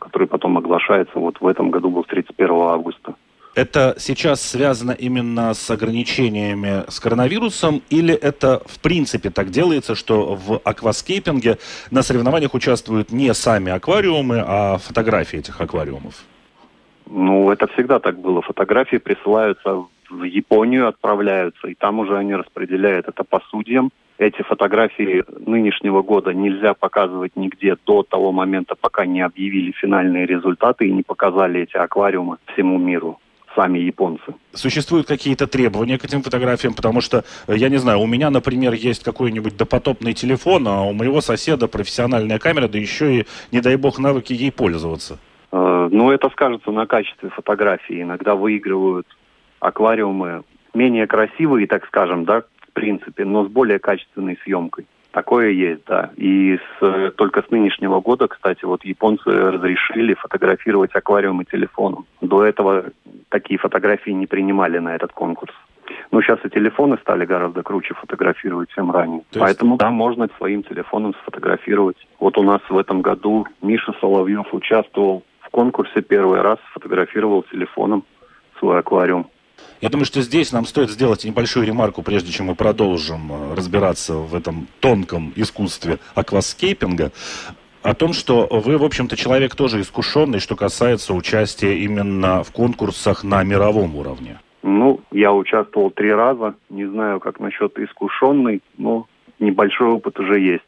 который 0.00 0.26
потом 0.26 0.58
оглашается. 0.58 1.20
Вот 1.20 1.40
в 1.40 1.46
этом 1.46 1.70
году 1.70 1.90
был 1.90 2.02
31 2.02 2.50
августа. 2.50 3.14
Это 3.54 3.96
сейчас 3.98 4.40
связано 4.40 4.92
именно 4.92 5.52
с 5.52 5.70
ограничениями 5.70 6.90
с 6.90 6.98
коронавирусом 7.00 7.82
или 7.90 8.14
это 8.14 8.62
в 8.64 8.80
принципе 8.80 9.28
так 9.28 9.50
делается, 9.50 9.94
что 9.94 10.34
в 10.34 10.58
акваскейпинге 10.64 11.58
на 11.90 12.02
соревнованиях 12.02 12.54
участвуют 12.54 13.12
не 13.12 13.34
сами 13.34 13.70
аквариумы, 13.70 14.42
а 14.46 14.78
фотографии 14.78 15.40
этих 15.40 15.60
аквариумов? 15.60 16.24
Ну, 17.10 17.50
это 17.50 17.66
всегда 17.74 17.98
так 17.98 18.18
было. 18.18 18.40
Фотографии 18.40 18.96
присылаются 18.96 19.84
в 20.08 20.22
Японию 20.24 20.88
отправляются, 20.88 21.68
и 21.68 21.74
там 21.74 21.98
уже 21.98 22.16
они 22.16 22.34
распределяют 22.34 23.08
это 23.08 23.22
по 23.22 23.40
судьям. 23.50 23.90
Эти 24.16 24.40
фотографии 24.42 25.24
нынешнего 25.46 26.02
года 26.02 26.32
нельзя 26.32 26.72
показывать 26.72 27.32
нигде 27.36 27.76
до 27.84 28.02
того 28.02 28.32
момента, 28.32 28.76
пока 28.80 29.04
не 29.04 29.20
объявили 29.20 29.72
финальные 29.72 30.24
результаты 30.24 30.86
и 30.86 30.92
не 30.92 31.02
показали 31.02 31.62
эти 31.62 31.76
аквариумы 31.76 32.38
всему 32.46 32.78
миру 32.78 33.18
сами 33.54 33.78
японцы. 33.78 34.34
Существуют 34.52 35.06
какие-то 35.06 35.46
требования 35.46 35.98
к 35.98 36.04
этим 36.04 36.22
фотографиям, 36.22 36.74
потому 36.74 37.00
что, 37.00 37.24
э, 37.46 37.56
я 37.56 37.68
не 37.68 37.78
знаю, 37.78 38.00
у 38.00 38.06
меня, 38.06 38.30
например, 38.30 38.72
есть 38.72 39.02
какой-нибудь 39.02 39.56
допотопный 39.56 40.14
телефон, 40.14 40.68
а 40.68 40.82
у 40.82 40.92
моего 40.92 41.20
соседа 41.20 41.68
профессиональная 41.68 42.38
камера, 42.38 42.68
да 42.68 42.78
еще 42.78 43.20
и, 43.20 43.26
не 43.52 43.60
дай 43.60 43.76
бог, 43.76 43.98
навыки 43.98 44.32
ей 44.32 44.52
пользоваться. 44.52 45.18
Э, 45.52 45.88
ну, 45.90 46.10
это 46.10 46.30
скажется 46.30 46.70
на 46.70 46.86
качестве 46.86 47.30
фотографии. 47.30 48.02
Иногда 48.02 48.34
выигрывают 48.34 49.06
аквариумы 49.60 50.42
менее 50.74 51.06
красивые, 51.06 51.66
так 51.66 51.86
скажем, 51.86 52.24
да, 52.24 52.42
в 52.68 52.72
принципе, 52.72 53.24
но 53.24 53.44
с 53.44 53.48
более 53.48 53.78
качественной 53.78 54.38
съемкой. 54.44 54.86
Такое 55.12 55.50
есть, 55.50 55.84
да. 55.86 56.10
И 56.16 56.58
с, 56.80 57.10
только 57.16 57.42
с 57.42 57.50
нынешнего 57.50 58.00
года, 58.00 58.28
кстати, 58.28 58.64
вот 58.64 58.84
японцы 58.84 59.30
разрешили 59.30 60.14
фотографировать 60.14 60.94
аквариумы 60.94 61.44
телефоном. 61.44 62.06
До 62.22 62.44
этого 62.44 62.86
такие 63.28 63.58
фотографии 63.58 64.10
не 64.10 64.26
принимали 64.26 64.78
на 64.78 64.94
этот 64.94 65.12
конкурс. 65.12 65.52
Но 66.10 66.22
сейчас 66.22 66.38
и 66.44 66.48
телефоны 66.48 66.96
стали 67.02 67.26
гораздо 67.26 67.62
круче 67.62 67.94
фотографировать, 67.94 68.70
чем 68.74 68.90
ранее. 68.90 69.18
есть... 69.18 69.38
Поэтому, 69.38 69.76
да, 69.76 69.90
можно 69.90 70.28
своим 70.38 70.62
телефоном 70.62 71.14
сфотографировать. 71.22 71.96
Вот 72.18 72.38
у 72.38 72.42
нас 72.42 72.62
в 72.70 72.78
этом 72.78 73.02
году 73.02 73.46
Миша 73.60 73.92
Соловьев 74.00 74.46
участвовал 74.52 75.24
в 75.40 75.50
конкурсе 75.50 76.00
первый 76.00 76.40
раз, 76.40 76.58
фотографировал 76.72 77.42
телефоном 77.42 78.04
свой 78.58 78.78
аквариум. 78.78 79.26
Я 79.82 79.88
думаю, 79.88 80.06
что 80.06 80.20
здесь 80.20 80.52
нам 80.52 80.64
стоит 80.64 80.90
сделать 80.90 81.24
небольшую 81.24 81.66
ремарку, 81.66 82.02
прежде 82.02 82.30
чем 82.30 82.46
мы 82.46 82.54
продолжим 82.54 83.32
э, 83.32 83.54
разбираться 83.56 84.14
в 84.14 84.32
этом 84.32 84.68
тонком 84.78 85.32
искусстве 85.34 85.98
акваскейпинга 86.14 87.10
о 87.82 87.94
том, 87.94 88.12
что 88.12 88.46
вы, 88.48 88.78
в 88.78 88.84
общем-то, 88.84 89.16
человек 89.16 89.56
тоже 89.56 89.80
искушенный, 89.80 90.38
что 90.38 90.54
касается 90.54 91.14
участия 91.14 91.78
именно 91.78 92.44
в 92.44 92.52
конкурсах 92.52 93.24
на 93.24 93.42
мировом 93.42 93.96
уровне. 93.96 94.38
Ну, 94.62 95.00
я 95.10 95.32
участвовал 95.32 95.90
три 95.90 96.12
раза. 96.12 96.54
Не 96.70 96.86
знаю, 96.86 97.18
как 97.18 97.40
насчет 97.40 97.76
искушенный, 97.76 98.62
но 98.78 99.08
небольшой 99.40 99.88
опыт 99.88 100.20
уже 100.20 100.38
есть. 100.38 100.62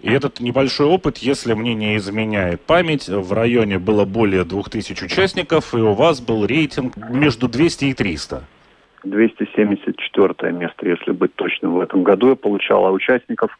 И 0.00 0.10
этот 0.10 0.38
небольшой 0.38 0.86
опыт, 0.86 1.18
если 1.18 1.54
мне 1.54 1.74
не 1.74 1.96
изменяет 1.96 2.60
память, 2.60 3.08
в 3.08 3.32
районе 3.32 3.78
было 3.78 4.04
более 4.04 4.44
2000 4.44 5.04
участников, 5.04 5.74
и 5.74 5.78
у 5.78 5.92
вас 5.92 6.20
был 6.20 6.46
рейтинг 6.46 6.96
между 6.96 7.48
200 7.48 7.84
и 7.86 7.94
300. 7.94 8.44
274 9.04 10.52
место, 10.52 10.88
если 10.88 11.12
быть 11.12 11.34
точным. 11.34 11.74
В 11.74 11.80
этом 11.80 12.04
году 12.04 12.30
я 12.30 12.36
получал, 12.36 12.86
а 12.86 12.92
участников 12.92 13.58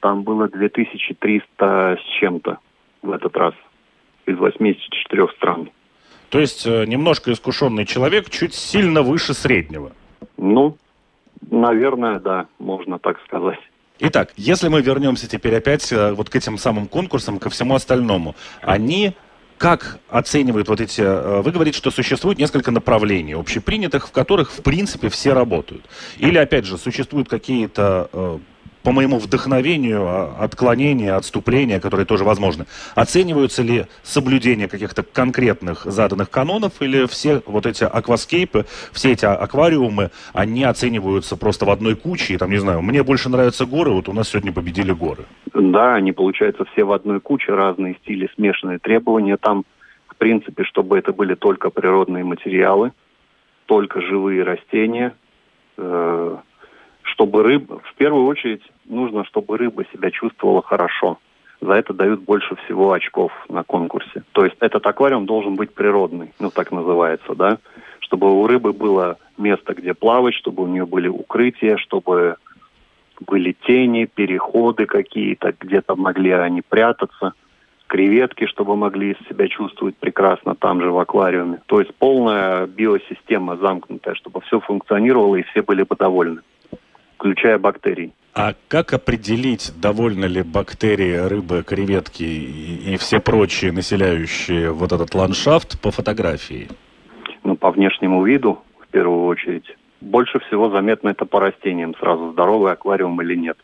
там 0.00 0.22
было 0.22 0.48
2300 0.48 1.98
с 1.98 2.20
чем-то 2.20 2.58
в 3.02 3.10
этот 3.10 3.36
раз 3.36 3.54
из 4.26 4.36
84 4.36 5.28
стран. 5.36 5.70
То 6.28 6.40
есть 6.40 6.66
э, 6.66 6.84
немножко 6.86 7.32
искушенный 7.32 7.86
человек, 7.86 8.28
чуть 8.28 8.54
сильно 8.54 9.02
выше 9.02 9.34
среднего. 9.34 9.92
Ну, 10.36 10.76
наверное, 11.50 12.18
да, 12.18 12.46
можно 12.58 12.98
так 12.98 13.20
сказать. 13.22 13.60
Итак, 14.00 14.32
если 14.36 14.66
мы 14.68 14.82
вернемся 14.82 15.28
теперь 15.28 15.54
опять 15.54 15.92
э, 15.92 16.12
вот 16.12 16.28
к 16.28 16.34
этим 16.34 16.58
самым 16.58 16.88
конкурсам, 16.88 17.38
ко 17.38 17.48
всему 17.48 17.76
остальному, 17.76 18.34
они 18.60 19.14
как 19.56 20.00
оценивают 20.08 20.68
вот 20.68 20.80
эти... 20.80 21.00
Э, 21.00 21.42
вы 21.42 21.52
говорите, 21.52 21.78
что 21.78 21.92
существует 21.92 22.38
несколько 22.38 22.72
направлений 22.72 23.34
общепринятых, 23.34 24.08
в 24.08 24.10
которых, 24.10 24.50
в 24.50 24.62
принципе, 24.62 25.08
все 25.10 25.32
работают. 25.32 25.84
Или, 26.16 26.38
опять 26.38 26.64
же, 26.64 26.76
существуют 26.76 27.28
какие-то 27.28 28.10
э, 28.12 28.38
по 28.84 28.92
моему 28.92 29.18
вдохновению, 29.18 30.02
а, 30.06 30.36
отклонения, 30.38 31.16
отступления, 31.16 31.80
которые 31.80 32.06
тоже 32.06 32.22
возможны, 32.22 32.66
оцениваются 32.94 33.62
ли 33.62 33.86
соблюдение 34.02 34.68
каких-то 34.68 35.02
конкретных 35.02 35.84
заданных 35.86 36.30
канонов 36.30 36.80
или 36.80 37.06
все 37.06 37.42
вот 37.46 37.66
эти 37.66 37.84
акваскейпы, 37.84 38.66
все 38.92 39.12
эти 39.12 39.24
аквариумы, 39.24 40.10
они 40.34 40.64
оцениваются 40.64 41.36
просто 41.36 41.64
в 41.64 41.70
одной 41.70 41.96
куче, 41.96 42.34
и 42.34 42.36
там, 42.36 42.50
не 42.50 42.58
знаю, 42.58 42.82
мне 42.82 43.02
больше 43.02 43.30
нравятся 43.30 43.64
горы, 43.64 43.90
вот 43.90 44.08
у 44.08 44.12
нас 44.12 44.28
сегодня 44.28 44.52
победили 44.52 44.92
горы. 44.92 45.24
Да, 45.54 45.94
они, 45.94 46.12
получаются 46.12 46.64
все 46.66 46.84
в 46.84 46.92
одной 46.92 47.20
куче, 47.20 47.54
разные 47.54 47.94
стили, 48.02 48.28
смешанные 48.34 48.78
требования. 48.78 49.38
Там, 49.38 49.64
в 50.08 50.16
принципе, 50.16 50.64
чтобы 50.64 50.98
это 50.98 51.12
были 51.12 51.34
только 51.34 51.70
природные 51.70 52.22
материалы, 52.22 52.92
только 53.64 54.02
живые 54.02 54.42
растения, 54.42 55.14
э 55.78 56.36
чтобы 57.04 57.42
рыба, 57.42 57.80
в 57.80 57.94
первую 57.94 58.26
очередь, 58.26 58.62
нужно, 58.86 59.24
чтобы 59.24 59.56
рыба 59.58 59.84
себя 59.92 60.10
чувствовала 60.10 60.62
хорошо. 60.62 61.18
За 61.60 61.74
это 61.74 61.94
дают 61.94 62.20
больше 62.20 62.56
всего 62.64 62.92
очков 62.92 63.32
на 63.48 63.62
конкурсе. 63.62 64.22
То 64.32 64.44
есть 64.44 64.56
этот 64.60 64.86
аквариум 64.86 65.24
должен 65.26 65.54
быть 65.54 65.72
природный, 65.72 66.32
ну 66.40 66.50
так 66.50 66.72
называется, 66.72 67.34
да, 67.34 67.58
чтобы 68.00 68.32
у 68.32 68.46
рыбы 68.46 68.72
было 68.72 69.16
место, 69.38 69.74
где 69.74 69.94
плавать, 69.94 70.34
чтобы 70.34 70.64
у 70.64 70.66
нее 70.66 70.86
были 70.86 71.08
укрытия, 71.08 71.76
чтобы 71.76 72.36
были 73.20 73.56
тени, 73.66 74.06
переходы 74.06 74.86
какие-то, 74.86 75.54
где-то 75.58 75.94
могли 75.94 76.32
они 76.32 76.62
прятаться, 76.62 77.32
креветки, 77.86 78.46
чтобы 78.46 78.76
могли 78.76 79.16
себя 79.28 79.46
чувствовать 79.48 79.96
прекрасно 79.96 80.54
там 80.54 80.82
же 80.82 80.90
в 80.90 80.98
аквариуме. 80.98 81.60
То 81.66 81.80
есть 81.80 81.94
полная 81.94 82.66
биосистема 82.66 83.56
замкнутая, 83.56 84.14
чтобы 84.14 84.40
все 84.40 84.58
функционировало 84.60 85.36
и 85.36 85.42
все 85.42 85.62
были 85.62 85.82
бы 85.82 85.94
довольны 85.96 86.40
включая 87.16 87.58
бактерии. 87.58 88.12
А 88.34 88.54
как 88.68 88.92
определить, 88.92 89.72
довольны 89.80 90.24
ли 90.24 90.42
бактерии, 90.42 91.16
рыбы, 91.28 91.62
креветки 91.62 92.24
и, 92.24 92.94
и 92.94 92.96
все 92.96 93.20
прочие 93.20 93.70
населяющие 93.70 94.72
вот 94.72 94.92
этот 94.92 95.14
ландшафт 95.14 95.80
по 95.80 95.90
фотографии? 95.92 96.68
Ну, 97.44 97.56
по 97.56 97.70
внешнему 97.70 98.24
виду, 98.24 98.58
в 98.80 98.88
первую 98.88 99.26
очередь. 99.26 99.76
Больше 100.00 100.40
всего 100.40 100.68
заметно 100.68 101.10
это 101.10 101.24
по 101.26 101.40
растениям 101.40 101.94
сразу, 101.94 102.32
здоровый 102.32 102.72
аквариум 102.72 103.22
или 103.22 103.36
нет. 103.36 103.56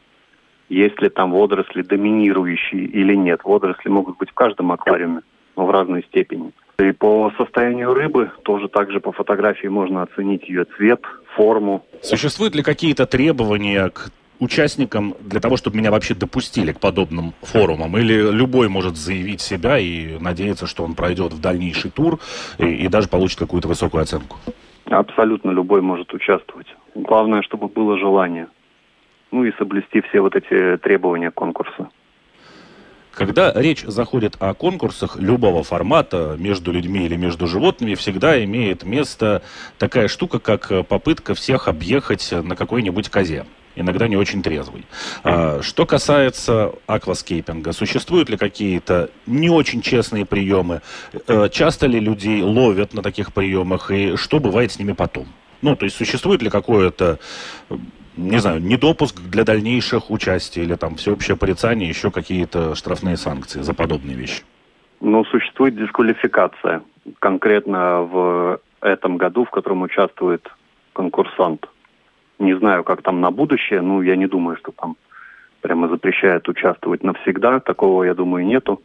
Есть 0.68 1.02
ли 1.02 1.08
там 1.08 1.32
водоросли 1.32 1.82
доминирующие 1.82 2.84
или 2.84 3.14
нет. 3.16 3.40
Водоросли 3.42 3.88
могут 3.88 4.18
быть 4.18 4.30
в 4.30 4.34
каждом 4.34 4.70
аквариуме, 4.70 5.22
но 5.56 5.66
в 5.66 5.70
разной 5.70 6.04
степени. 6.04 6.52
И 6.78 6.92
по 6.92 7.32
состоянию 7.36 7.92
рыбы 7.92 8.30
тоже 8.44 8.68
также 8.68 9.00
по 9.00 9.12
фотографии 9.12 9.66
можно 9.66 10.02
оценить 10.02 10.48
ее 10.48 10.64
цвет, 10.76 11.00
форму. 11.36 11.84
Существуют 12.02 12.54
ли 12.54 12.62
какие-то 12.62 13.06
требования 13.06 13.90
к 13.90 14.10
участникам 14.38 15.14
для 15.20 15.40
того, 15.40 15.56
чтобы 15.56 15.76
меня 15.76 15.90
вообще 15.90 16.14
допустили 16.14 16.72
к 16.72 16.80
подобным 16.80 17.34
форумам? 17.42 17.96
Или 17.98 18.30
любой 18.30 18.68
может 18.68 18.96
заявить 18.96 19.40
себя 19.40 19.78
и 19.78 20.18
надеяться, 20.18 20.66
что 20.66 20.84
он 20.84 20.94
пройдет 20.94 21.32
в 21.32 21.40
дальнейший 21.40 21.90
тур 21.90 22.18
и, 22.58 22.66
и 22.66 22.88
даже 22.88 23.08
получит 23.08 23.38
какую-то 23.38 23.68
высокую 23.68 24.02
оценку? 24.02 24.38
Абсолютно 24.86 25.50
любой 25.50 25.82
может 25.82 26.12
участвовать. 26.12 26.66
Главное, 26.94 27.42
чтобы 27.42 27.68
было 27.68 27.98
желание. 27.98 28.48
Ну 29.30 29.44
и 29.44 29.52
соблюсти 29.56 30.00
все 30.00 30.20
вот 30.20 30.34
эти 30.34 30.76
требования 30.78 31.30
конкурса. 31.30 31.88
Когда 33.12 33.52
речь 33.54 33.82
заходит 33.82 34.36
о 34.38 34.54
конкурсах 34.54 35.16
любого 35.16 35.62
формата 35.62 36.36
между 36.38 36.72
людьми 36.72 37.04
или 37.06 37.16
между 37.16 37.46
животными, 37.46 37.94
всегда 37.94 38.42
имеет 38.44 38.84
место 38.84 39.42
такая 39.78 40.08
штука, 40.08 40.38
как 40.38 40.86
попытка 40.86 41.34
всех 41.34 41.68
объехать 41.68 42.30
на 42.30 42.56
какой-нибудь 42.56 43.08
козе 43.08 43.46
иногда 43.76 44.08
не 44.08 44.16
очень 44.16 44.42
трезвый. 44.42 44.84
А, 45.22 45.60
что 45.62 45.86
касается 45.86 46.72
акваскейпинга, 46.86 47.72
существуют 47.72 48.28
ли 48.28 48.36
какие-то 48.36 49.10
не 49.26 49.50
очень 49.50 49.82
честные 49.82 50.26
приемы? 50.26 50.82
А, 51.26 51.48
часто 51.48 51.86
ли 51.86 52.00
людей 52.00 52.42
ловят 52.42 52.94
на 52.94 53.02
таких 53.02 53.32
приемах? 53.32 53.90
И 53.90 54.16
что 54.16 54.38
бывает 54.38 54.72
с 54.72 54.78
ними 54.78 54.92
потом? 54.92 55.28
Ну, 55.62 55.76
то 55.76 55.84
есть 55.84 55.96
существует 55.96 56.42
ли 56.42 56.50
какое-то 56.50 57.18
не 58.20 58.38
знаю, 58.38 58.60
недопуск 58.60 59.20
для 59.20 59.44
дальнейших 59.44 60.10
участий 60.10 60.62
или 60.62 60.74
там 60.74 60.96
всеобщее 60.96 61.36
порицание, 61.36 61.88
еще 61.88 62.10
какие-то 62.10 62.74
штрафные 62.74 63.16
санкции 63.16 63.60
за 63.60 63.74
подобные 63.74 64.16
вещи? 64.16 64.42
Ну, 65.00 65.24
существует 65.24 65.76
дисквалификация. 65.76 66.82
Конкретно 67.18 68.02
в 68.02 68.60
этом 68.80 69.16
году, 69.16 69.44
в 69.44 69.50
котором 69.50 69.82
участвует 69.82 70.46
конкурсант. 70.92 71.68
Не 72.38 72.56
знаю, 72.58 72.84
как 72.84 73.02
там 73.02 73.20
на 73.20 73.30
будущее, 73.30 73.80
ну, 73.80 74.02
я 74.02 74.16
не 74.16 74.26
думаю, 74.26 74.56
что 74.56 74.72
там 74.72 74.96
прямо 75.60 75.88
запрещают 75.88 76.48
участвовать 76.48 77.02
навсегда. 77.02 77.60
Такого, 77.60 78.04
я 78.04 78.14
думаю, 78.14 78.46
нету. 78.46 78.80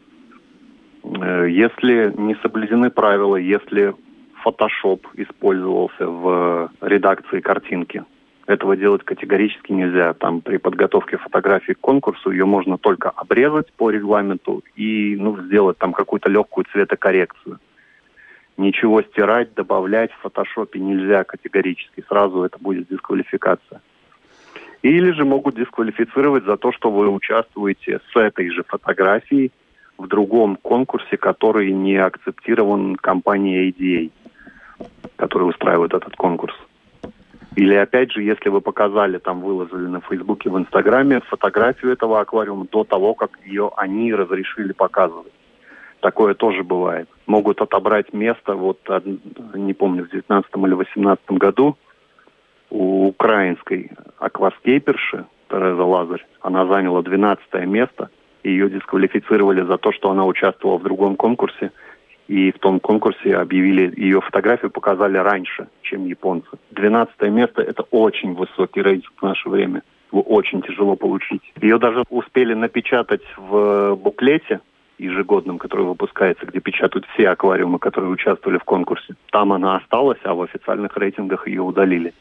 Э, 1.04 1.48
если 1.50 2.14
не 2.18 2.36
соблюдены 2.36 2.90
правила, 2.90 3.36
если 3.36 3.94
фотошоп 4.44 5.08
использовался 5.16 6.08
в 6.08 6.72
редакции 6.82 7.40
картинки, 7.40 8.04
этого 8.48 8.78
делать 8.78 9.04
категорически 9.04 9.72
нельзя. 9.72 10.14
Там 10.14 10.42
при 10.42 10.58
подготовке 10.58 11.18
фотографии 11.18 11.74
к 11.74 11.80
конкурсу 11.80 12.32
ее 12.32 12.46
можно 12.46 12.78
только 12.78 13.10
обрезать 13.10 13.72
по 13.74 13.90
регламенту 13.90 14.64
и 14.76 15.16
ну, 15.20 15.42
сделать 15.44 15.78
там 15.78 15.94
какую-то 15.94 16.30
легкую 16.30 16.66
цветокоррекцию. 16.72 17.60
Ничего 18.58 19.02
стирать, 19.02 19.54
добавлять 19.54 20.12
в 20.12 20.22
фотошопе 20.22 20.80
нельзя 20.80 21.24
категорически. 21.24 22.06
Сразу 22.08 22.44
это 22.44 22.58
будет 22.60 22.88
дисквалификация. 22.88 23.82
Или 24.82 25.12
же 25.12 25.26
могут 25.26 25.56
дисквалифицировать 25.56 26.46
за 26.46 26.58
то, 26.58 26.72
что 26.72 26.92
вы 26.92 27.10
участвуете 27.10 28.00
с 28.14 28.16
этой 28.16 28.52
же 28.52 28.64
фотографией 28.64 29.52
в 29.98 30.08
другом 30.08 30.58
конкурсе, 30.58 31.18
который 31.18 31.72
не 31.72 31.98
акцептирован 31.98 32.96
компанией 32.96 33.72
ADA, 33.72 34.12
которая 35.16 35.50
устраивает 35.50 35.94
этот 35.94 36.16
конкурс. 36.16 36.56
Или 37.56 37.74
опять 37.76 38.12
же, 38.12 38.22
если 38.22 38.50
вы 38.50 38.60
показали, 38.60 39.18
там 39.18 39.42
выложили 39.42 39.88
на 39.88 40.02
Фейсбуке, 40.02 40.50
в 40.50 40.58
Инстаграме 40.58 41.22
фотографию 41.22 41.94
этого 41.94 42.20
аквариума 42.20 42.68
до 42.70 42.84
того, 42.84 43.14
как 43.14 43.32
ее 43.46 43.72
они 43.78 44.14
разрешили 44.14 44.74
показывать. 44.74 45.32
Такое 46.02 46.34
тоже 46.34 46.64
бывает. 46.64 47.08
Могут 47.26 47.62
отобрать 47.62 48.14
место, 48.14 48.56
вот 48.56 48.80
не 49.54 49.74
помню, 49.74 50.04
в 50.04 50.10
19 50.10 50.50
или 50.54 50.74
18 50.74 51.32
году 51.32 51.78
у 52.70 53.08
украинской 53.08 53.92
акваскейперши 54.20 55.26
Тереза 55.50 55.84
Лазарь. 55.84 56.26
Она 56.42 56.66
заняла 56.68 57.02
12 57.02 57.42
место, 57.66 58.10
ее 58.44 58.70
дисквалифицировали 58.70 59.62
за 59.62 59.78
то, 59.78 59.92
что 59.94 60.12
она 60.12 60.26
участвовала 60.26 60.78
в 60.78 60.84
другом 60.84 61.16
конкурсе– 61.16 61.72
и 62.28 62.52
в 62.52 62.60
том 62.60 62.80
конкурсе 62.80 63.36
объявили 63.36 63.94
ее 63.96 64.22
фотографию, 64.22 64.72
показали 64.72 65.18
раньше, 65.18 65.68
чем 65.82 66.06
японцы. 66.06 66.50
Двенадцатое 66.72 67.30
место– 67.30 67.62
это 67.64 67.84
очень 67.92 68.34
высокий 68.34 68.82
рейтинг 68.82 69.14
в 69.18 69.24
наше 69.24 69.50
время. 69.50 69.84
Его 70.12 70.22
очень 70.22 70.62
тяжело 70.62 70.96
получить. 70.96 71.42
Ее 71.62 71.78
даже 71.78 72.04
успели 72.10 72.54
напечатать 72.54 73.24
в 73.38 73.96
буклете 73.96 74.62
ежегодном, 74.98 75.58
который 75.58 75.86
выпускается, 75.86 76.46
где 76.46 76.60
печатают 76.60 77.06
все 77.14 77.30
аквариумы, 77.30 77.80
которые 77.80 78.12
участвовали 78.12 78.58
в 78.58 78.64
конкурсе. 78.64 79.16
Там 79.32 79.52
она 79.52 79.78
осталась, 79.78 80.20
а 80.24 80.34
в 80.34 80.42
официальных 80.42 80.96
рейтингах 80.96 81.48
ее 81.48 81.62
удалили. 81.62 82.14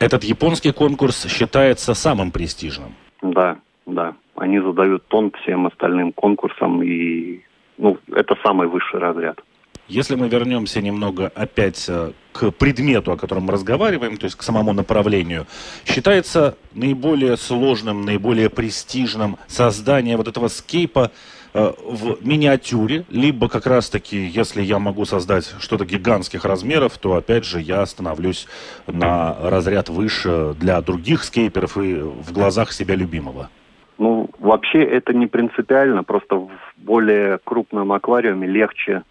Этот 0.00 0.24
японский 0.24 0.72
конкурс 0.72 1.26
считается 1.26 1.94
самым 1.94 2.30
престижным. 2.32 2.94
Да, 3.22 3.56
да. 3.86 4.14
Они 4.34 4.60
задают 4.60 5.06
тон 5.06 5.30
всем 5.42 5.66
остальным 5.66 6.12
конкурсам, 6.12 6.82
и 6.82 7.40
ну, 7.78 7.98
это 8.14 8.36
самый 8.42 8.68
высший 8.68 9.00
разряд. 9.00 9.40
Если 9.88 10.16
мы 10.16 10.28
вернемся 10.28 10.82
немного 10.82 11.30
опять 11.34 11.84
э, 11.88 12.10
к 12.32 12.50
предмету, 12.50 13.12
о 13.12 13.16
котором 13.16 13.44
мы 13.44 13.52
разговариваем, 13.52 14.16
то 14.16 14.24
есть 14.24 14.34
к 14.34 14.42
самому 14.42 14.72
направлению, 14.72 15.46
считается 15.84 16.56
наиболее 16.74 17.36
сложным, 17.36 18.02
наиболее 18.02 18.50
престижным 18.50 19.36
создание 19.46 20.16
вот 20.16 20.26
этого 20.26 20.48
скейпа 20.48 21.12
э, 21.54 21.72
в 21.84 22.26
миниатюре, 22.26 23.04
либо 23.10 23.48
как 23.48 23.66
раз-таки, 23.66 24.26
если 24.26 24.60
я 24.60 24.80
могу 24.80 25.04
создать 25.04 25.54
что-то 25.60 25.84
гигантских 25.84 26.44
размеров, 26.44 26.98
то 26.98 27.14
опять 27.14 27.44
же 27.44 27.60
я 27.60 27.86
становлюсь 27.86 28.48
на 28.88 29.36
разряд 29.38 29.88
выше 29.88 30.56
для 30.58 30.80
других 30.80 31.22
скейперов 31.22 31.78
и 31.78 31.94
в 31.94 32.32
глазах 32.32 32.72
себя 32.72 32.96
любимого. 32.96 33.50
Ну, 33.98 34.28
вообще 34.38 34.82
это 34.82 35.14
не 35.14 35.26
принципиально, 35.26 36.04
просто 36.04 36.36
в 36.36 36.50
более 36.76 37.38
крупном 37.42 37.92
аквариуме 37.92 38.46
легче 38.46 39.02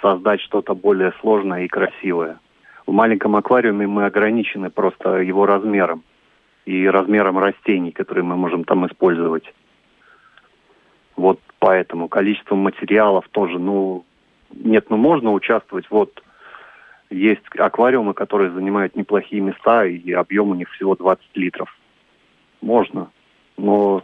создать 0.00 0.40
что-то 0.40 0.74
более 0.74 1.12
сложное 1.20 1.64
и 1.64 1.68
красивое. 1.68 2.38
В 2.86 2.92
маленьком 2.92 3.34
аквариуме 3.36 3.86
мы 3.86 4.06
ограничены 4.06 4.70
просто 4.70 5.18
его 5.18 5.44
размером 5.44 6.04
и 6.66 6.86
размером 6.86 7.38
растений, 7.38 7.90
которые 7.90 8.24
мы 8.24 8.36
можем 8.36 8.64
там 8.64 8.86
использовать. 8.86 9.52
Вот 11.16 11.40
поэтому 11.58 12.08
количеством 12.08 12.58
материалов 12.58 13.28
тоже, 13.32 13.58
ну, 13.58 14.04
нет, 14.54 14.88
ну 14.88 14.96
можно 14.96 15.32
участвовать. 15.32 15.86
Вот 15.90 16.22
есть 17.10 17.42
аквариумы, 17.58 18.14
которые 18.14 18.52
занимают 18.52 18.94
неплохие 18.94 19.42
места, 19.42 19.84
и 19.84 20.12
объем 20.12 20.50
у 20.50 20.54
них 20.54 20.70
всего 20.70 20.94
20 20.94 21.24
литров. 21.34 21.76
Можно, 22.60 23.10
но 23.58 24.02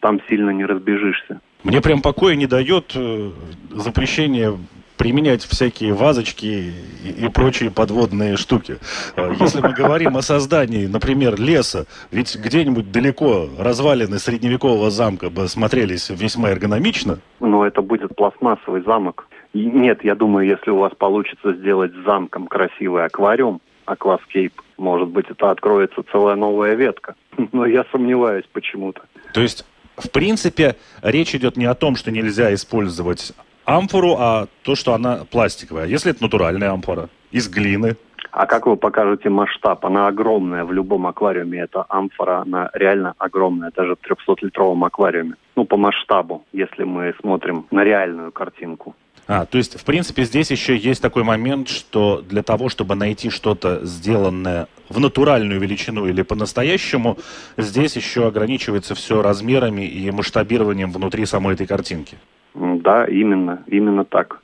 там 0.00 0.20
сильно 0.28 0.50
не 0.50 0.64
разбежишься. 0.64 1.40
Мне 1.62 1.80
прям 1.80 2.02
покоя 2.02 2.36
не 2.36 2.46
дает 2.46 2.92
э, 2.94 3.30
запрещение 3.70 4.56
применять 4.96 5.42
всякие 5.42 5.94
вазочки 5.94 6.72
и, 7.04 7.26
и 7.26 7.28
прочие 7.28 7.70
подводные 7.70 8.36
штуки. 8.36 8.78
Э, 9.16 9.32
если 9.40 9.60
мы 9.60 9.72
говорим 9.72 10.16
о 10.16 10.22
создании, 10.22 10.86
например, 10.86 11.40
леса, 11.40 11.86
ведь 12.10 12.36
где-нибудь 12.36 12.92
далеко 12.92 13.48
развалины 13.58 14.18
средневекового 14.18 14.90
замка 14.90 15.30
бы 15.30 15.48
смотрелись 15.48 16.10
весьма 16.10 16.50
эргономично. 16.50 17.18
Но 17.40 17.66
это 17.66 17.80
будет 17.80 18.14
пластмассовый 18.14 18.82
замок. 18.82 19.28
Нет, 19.54 20.04
я 20.04 20.14
думаю, 20.14 20.46
если 20.46 20.70
у 20.70 20.78
вас 20.78 20.92
получится 20.98 21.54
сделать 21.54 21.92
замком 22.04 22.46
красивый 22.48 23.04
аквариум, 23.04 23.60
акваскейп, 23.88 24.60
может 24.76 25.08
быть, 25.08 25.26
это 25.28 25.50
откроется 25.50 26.02
целая 26.12 26.36
новая 26.36 26.74
ветка. 26.74 27.14
Но 27.52 27.66
я 27.66 27.84
сомневаюсь 27.92 28.44
почему-то. 28.52 29.02
То 29.32 29.40
есть 29.40 29.64
в 29.98 30.10
принципе, 30.10 30.76
речь 31.02 31.34
идет 31.34 31.56
не 31.56 31.64
о 31.64 31.74
том, 31.74 31.96
что 31.96 32.10
нельзя 32.10 32.54
использовать 32.54 33.32
амфору, 33.64 34.16
а 34.18 34.46
то, 34.62 34.74
что 34.74 34.94
она 34.94 35.24
пластиковая. 35.30 35.86
Если 35.86 36.12
это 36.12 36.22
натуральная 36.22 36.70
амфора, 36.70 37.08
из 37.30 37.48
глины. 37.48 37.96
А 38.30 38.46
как 38.46 38.66
вы 38.66 38.76
покажете 38.76 39.28
масштаб? 39.28 39.84
Она 39.84 40.06
огромная 40.06 40.64
в 40.64 40.72
любом 40.72 41.06
аквариуме. 41.06 41.60
Это 41.60 41.84
амфора, 41.88 42.42
она 42.42 42.70
реально 42.74 43.14
огромная, 43.18 43.72
даже 43.74 43.96
в 43.96 43.98
300-литровом 44.00 44.84
аквариуме. 44.84 45.34
Ну, 45.56 45.64
по 45.64 45.76
масштабу, 45.76 46.44
если 46.52 46.84
мы 46.84 47.14
смотрим 47.20 47.66
на 47.70 47.84
реальную 47.84 48.30
картинку. 48.30 48.94
А, 49.28 49.44
то 49.44 49.58
есть, 49.58 49.78
в 49.78 49.84
принципе, 49.84 50.24
здесь 50.24 50.50
еще 50.50 50.74
есть 50.74 51.02
такой 51.02 51.22
момент, 51.22 51.68
что 51.68 52.22
для 52.22 52.42
того, 52.42 52.70
чтобы 52.70 52.94
найти 52.94 53.28
что-то 53.28 53.84
сделанное 53.84 54.68
в 54.88 54.98
натуральную 54.98 55.60
величину 55.60 56.06
или 56.06 56.22
по-настоящему, 56.22 57.18
здесь 57.58 57.94
еще 57.94 58.26
ограничивается 58.26 58.94
все 58.94 59.20
размерами 59.20 59.82
и 59.82 60.10
масштабированием 60.10 60.90
внутри 60.90 61.26
самой 61.26 61.54
этой 61.54 61.66
картинки. 61.66 62.16
Да, 62.54 63.04
именно, 63.04 63.62
именно 63.66 64.06
так. 64.06 64.40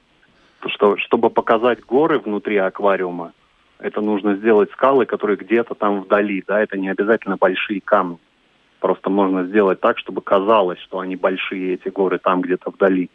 Что, 0.67 0.99
чтобы 0.99 1.31
показать 1.31 1.81
горы 1.81 2.19
внутри 2.19 2.59
аквариума, 2.59 3.33
это 3.79 4.03
нужно 4.03 4.37
сделать 4.37 4.71
скалы, 4.73 5.07
которые 5.07 5.39
где-то 5.39 5.75
там 5.75 6.03
вдали, 6.03 6.45
да, 6.47 6.61
это 6.61 6.77
не 6.77 6.91
обязательно 6.91 7.39
большие 7.39 7.81
камни. 7.81 8.19
Просто 8.81 9.09
можно 9.09 9.45
сделать 9.45 9.81
так, 9.81 9.97
чтобы 9.99 10.21
казалось, 10.21 10.79
что 10.81 10.99
они 10.99 11.17
большие, 11.17 11.73
эти 11.73 11.89
горы, 11.89 12.19
там 12.19 12.43
где-то 12.43 12.71
вдали. 12.71 13.09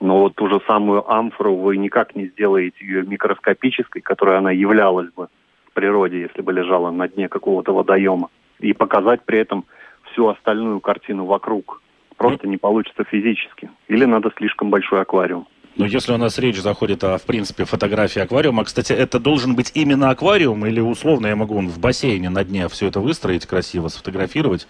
Но 0.00 0.18
вот 0.18 0.34
ту 0.34 0.48
же 0.48 0.60
самую 0.66 1.08
амфору 1.10 1.56
вы 1.56 1.76
никак 1.76 2.16
не 2.16 2.26
сделаете 2.28 2.76
ее 2.84 3.02
микроскопической, 3.02 4.00
которой 4.00 4.38
она 4.38 4.50
являлась 4.50 5.12
бы 5.12 5.28
в 5.66 5.72
природе, 5.72 6.20
если 6.20 6.40
бы 6.40 6.52
лежала 6.52 6.90
на 6.90 7.06
дне 7.06 7.28
какого-то 7.28 7.72
водоема. 7.72 8.30
И 8.60 8.72
показать 8.72 9.22
при 9.24 9.38
этом 9.38 9.66
всю 10.10 10.28
остальную 10.28 10.80
картину 10.80 11.26
вокруг. 11.26 11.82
Просто 12.16 12.48
не 12.48 12.56
получится 12.56 13.04
физически. 13.04 13.70
Или 13.88 14.04
надо 14.04 14.30
слишком 14.36 14.70
большой 14.70 15.02
аквариум. 15.02 15.46
Но 15.76 15.86
если 15.86 16.12
у 16.12 16.16
нас 16.16 16.38
речь 16.38 16.60
заходит 16.60 17.04
о, 17.04 17.16
в 17.16 17.22
принципе, 17.22 17.64
фотографии 17.64 18.20
аквариума, 18.20 18.64
кстати, 18.64 18.92
это 18.92 19.20
должен 19.20 19.54
быть 19.54 19.70
именно 19.74 20.10
аквариум 20.10 20.66
или 20.66 20.80
условно 20.80 21.28
я 21.28 21.36
могу 21.36 21.60
в 21.60 21.78
бассейне 21.78 22.28
на 22.28 22.42
дне 22.44 22.68
все 22.68 22.88
это 22.88 23.00
выстроить 23.00 23.46
красиво, 23.46 23.88
сфотографировать 23.88 24.66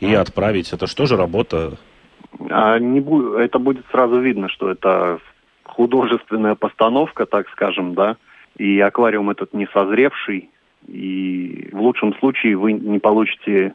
и 0.00 0.14
отправить? 0.14 0.72
Это 0.72 0.86
что 0.86 1.06
же 1.06 1.16
работа 1.16 1.76
а 2.50 2.78
не 2.78 3.00
бу- 3.00 3.36
это 3.36 3.58
будет 3.58 3.84
сразу 3.90 4.18
видно, 4.20 4.48
что 4.48 4.70
это 4.70 5.18
художественная 5.64 6.54
постановка, 6.54 7.26
так 7.26 7.48
скажем, 7.50 7.94
да, 7.94 8.16
и 8.56 8.78
аквариум 8.80 9.30
этот 9.30 9.52
не 9.54 9.66
созревший, 9.72 10.50
и 10.86 11.68
в 11.72 11.80
лучшем 11.80 12.14
случае 12.16 12.56
вы 12.56 12.72
не 12.72 12.98
получите 12.98 13.74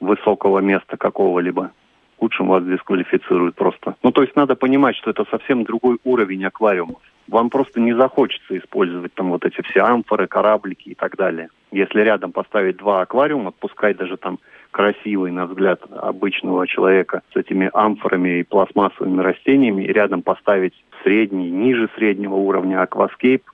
высокого 0.00 0.60
места 0.60 0.96
какого-либо. 0.96 1.70
В 2.16 2.20
худшем 2.20 2.48
вас 2.48 2.64
дисквалифицируют 2.64 3.56
просто. 3.56 3.96
Ну, 4.02 4.12
то 4.12 4.22
есть 4.22 4.36
надо 4.36 4.54
понимать, 4.54 4.96
что 4.96 5.10
это 5.10 5.24
совсем 5.30 5.64
другой 5.64 5.98
уровень 6.04 6.44
аквариумов. 6.44 7.02
Вам 7.28 7.50
просто 7.50 7.80
не 7.80 7.92
захочется 7.94 8.56
использовать 8.56 9.12
там 9.14 9.30
вот 9.30 9.44
эти 9.44 9.60
все 9.62 9.80
амфоры, 9.80 10.26
кораблики 10.26 10.90
и 10.90 10.94
так 10.94 11.16
далее. 11.16 11.48
Если 11.72 12.00
рядом 12.00 12.32
поставить 12.32 12.76
два 12.76 13.00
аквариума, 13.00 13.50
пускай 13.50 13.94
даже 13.94 14.16
там 14.16 14.38
красивый, 14.74 15.30
на 15.30 15.46
взгляд 15.46 15.80
обычного 15.92 16.66
человека, 16.66 17.22
с 17.32 17.36
этими 17.36 17.70
амфорами 17.72 18.40
и 18.40 18.42
пластмассовыми 18.42 19.22
растениями, 19.22 19.84
и 19.84 19.92
рядом 19.92 20.22
поставить 20.22 20.74
средний, 21.04 21.48
ниже 21.48 21.88
среднего 21.94 22.34
уровня 22.34 22.82
акваскейп, 22.82 23.44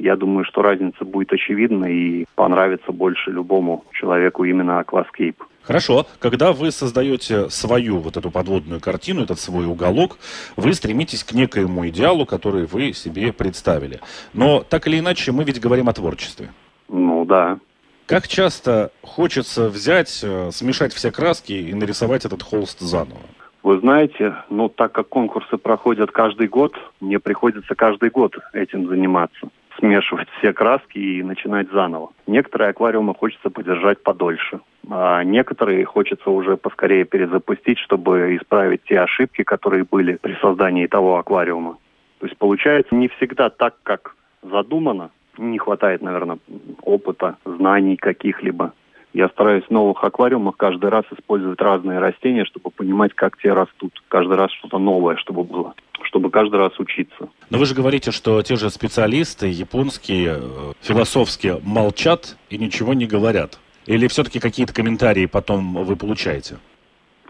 я 0.00 0.16
думаю, 0.16 0.44
что 0.44 0.62
разница 0.62 1.04
будет 1.04 1.32
очевидна 1.32 1.84
и 1.86 2.24
понравится 2.34 2.90
больше 2.90 3.30
любому 3.30 3.84
человеку 3.92 4.42
именно 4.42 4.80
акваскейп. 4.80 5.40
Хорошо. 5.62 6.04
Когда 6.18 6.52
вы 6.52 6.72
создаете 6.72 7.48
свою 7.48 7.98
вот 7.98 8.16
эту 8.16 8.32
подводную 8.32 8.80
картину, 8.80 9.22
этот 9.22 9.38
свой 9.38 9.66
уголок, 9.66 10.18
вы 10.56 10.72
стремитесь 10.74 11.22
к 11.22 11.32
некоему 11.32 11.86
идеалу, 11.88 12.26
который 12.26 12.66
вы 12.66 12.92
себе 12.92 13.32
представили. 13.32 14.00
Но 14.34 14.64
так 14.68 14.88
или 14.88 14.98
иначе, 14.98 15.30
мы 15.30 15.44
ведь 15.44 15.60
говорим 15.60 15.88
о 15.88 15.92
творчестве. 15.92 16.48
Ну 16.88 17.24
да. 17.24 17.58
Как 18.06 18.28
часто 18.28 18.92
хочется 19.02 19.68
взять, 19.68 20.20
э, 20.22 20.50
смешать 20.52 20.92
все 20.92 21.10
краски 21.10 21.52
и 21.52 21.74
нарисовать 21.74 22.24
этот 22.24 22.40
холст 22.40 22.78
заново? 22.78 23.18
Вы 23.64 23.80
знаете, 23.80 24.36
ну 24.48 24.68
так 24.68 24.92
как 24.92 25.08
конкурсы 25.08 25.56
проходят 25.56 26.12
каждый 26.12 26.46
год, 26.46 26.72
мне 27.00 27.18
приходится 27.18 27.74
каждый 27.74 28.10
год 28.10 28.36
этим 28.52 28.86
заниматься. 28.86 29.48
Смешивать 29.76 30.28
все 30.38 30.52
краски 30.52 30.98
и 30.98 31.22
начинать 31.24 31.68
заново. 31.72 32.10
Некоторые 32.28 32.70
аквариумы 32.70 33.12
хочется 33.12 33.50
подержать 33.50 34.00
подольше, 34.00 34.60
а 34.88 35.24
некоторые 35.24 35.84
хочется 35.84 36.30
уже 36.30 36.56
поскорее 36.56 37.04
перезапустить, 37.04 37.78
чтобы 37.80 38.36
исправить 38.36 38.84
те 38.84 39.00
ошибки, 39.00 39.42
которые 39.42 39.84
были 39.84 40.14
при 40.14 40.36
создании 40.40 40.86
того 40.86 41.18
аквариума. 41.18 41.76
То 42.20 42.26
есть 42.26 42.38
получается 42.38 42.94
не 42.94 43.08
всегда 43.08 43.50
так, 43.50 43.74
как 43.82 44.14
задумано, 44.42 45.10
не 45.38 45.58
хватает, 45.58 46.02
наверное, 46.02 46.38
опыта, 46.82 47.36
знаний 47.44 47.96
каких-либо. 47.96 48.72
Я 49.12 49.28
стараюсь 49.30 49.64
в 49.64 49.70
новых 49.70 50.04
аквариумах 50.04 50.58
каждый 50.58 50.90
раз 50.90 51.04
использовать 51.10 51.58
разные 51.60 52.00
растения, 52.00 52.44
чтобы 52.44 52.70
понимать, 52.70 53.14
как 53.14 53.38
те 53.38 53.52
растут. 53.52 54.02
Каждый 54.08 54.36
раз 54.36 54.52
что-то 54.52 54.78
новое, 54.78 55.16
чтобы 55.16 55.42
было, 55.42 55.74
чтобы 56.02 56.30
каждый 56.30 56.56
раз 56.56 56.78
учиться. 56.78 57.30
Но 57.48 57.56
вы 57.56 57.64
же 57.64 57.74
говорите, 57.74 58.10
что 58.10 58.42
те 58.42 58.56
же 58.56 58.68
специалисты 58.68 59.46
японские, 59.46 60.36
э, 60.38 60.72
философские, 60.82 61.60
молчат 61.64 62.36
и 62.50 62.58
ничего 62.58 62.92
не 62.92 63.06
говорят. 63.06 63.58
Или 63.86 64.06
все-таки 64.08 64.38
какие-то 64.38 64.74
комментарии 64.74 65.24
потом 65.24 65.82
вы 65.84 65.96
получаете? 65.96 66.58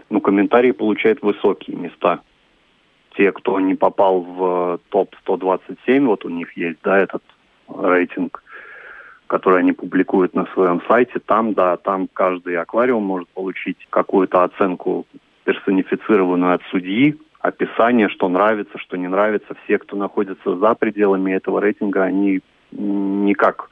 Ну, 0.09 0.19
комментарии 0.19 0.71
получают 0.71 1.21
высокие 1.21 1.77
места. 1.77 2.19
Те, 3.15 3.31
кто 3.31 3.61
не 3.61 3.75
попал 3.75 4.21
в 4.21 4.79
топ-127, 4.89 6.05
вот 6.05 6.25
у 6.25 6.29
них 6.29 6.55
есть, 6.57 6.79
да, 6.83 6.99
этот 6.99 7.23
рейтинг, 7.67 8.43
который 9.27 9.59
они 9.59 9.73
публикуют 9.73 10.33
на 10.33 10.45
своем 10.53 10.81
сайте. 10.87 11.19
Там, 11.19 11.53
да, 11.53 11.77
там 11.77 12.07
каждый 12.11 12.57
аквариум 12.57 13.03
может 13.03 13.27
получить 13.29 13.77
какую-то 13.89 14.43
оценку 14.43 15.05
персонифицированную 15.43 16.55
от 16.55 16.61
судьи, 16.71 17.17
описание, 17.39 18.09
что 18.09 18.27
нравится, 18.27 18.77
что 18.77 18.97
не 18.97 19.07
нравится. 19.07 19.55
Все, 19.63 19.77
кто 19.77 19.95
находится 19.95 20.55
за 20.57 20.73
пределами 20.75 21.31
этого 21.31 21.61
рейтинга, 21.61 22.03
они 22.03 22.41
никак 22.71 23.69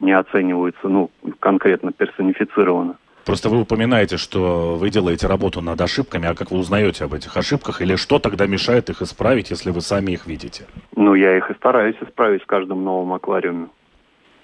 не 0.00 0.12
оцениваются, 0.12 0.88
ну, 0.88 1.10
конкретно 1.38 1.92
персонифицированно. 1.92 2.96
Просто 3.24 3.48
вы 3.48 3.60
упоминаете, 3.60 4.16
что 4.16 4.76
вы 4.76 4.90
делаете 4.90 5.26
работу 5.26 5.60
над 5.60 5.80
ошибками, 5.80 6.28
а 6.28 6.34
как 6.34 6.50
вы 6.50 6.58
узнаете 6.58 7.04
об 7.04 7.14
этих 7.14 7.36
ошибках, 7.36 7.82
или 7.82 7.96
что 7.96 8.18
тогда 8.18 8.46
мешает 8.46 8.90
их 8.90 9.02
исправить, 9.02 9.50
если 9.50 9.70
вы 9.70 9.80
сами 9.80 10.12
их 10.12 10.26
видите? 10.26 10.66
Ну, 10.96 11.14
я 11.14 11.36
их 11.36 11.50
и 11.50 11.54
стараюсь 11.54 11.96
исправить 12.00 12.42
в 12.42 12.46
каждом 12.46 12.84
новом 12.84 13.12
аквариуме. 13.12 13.68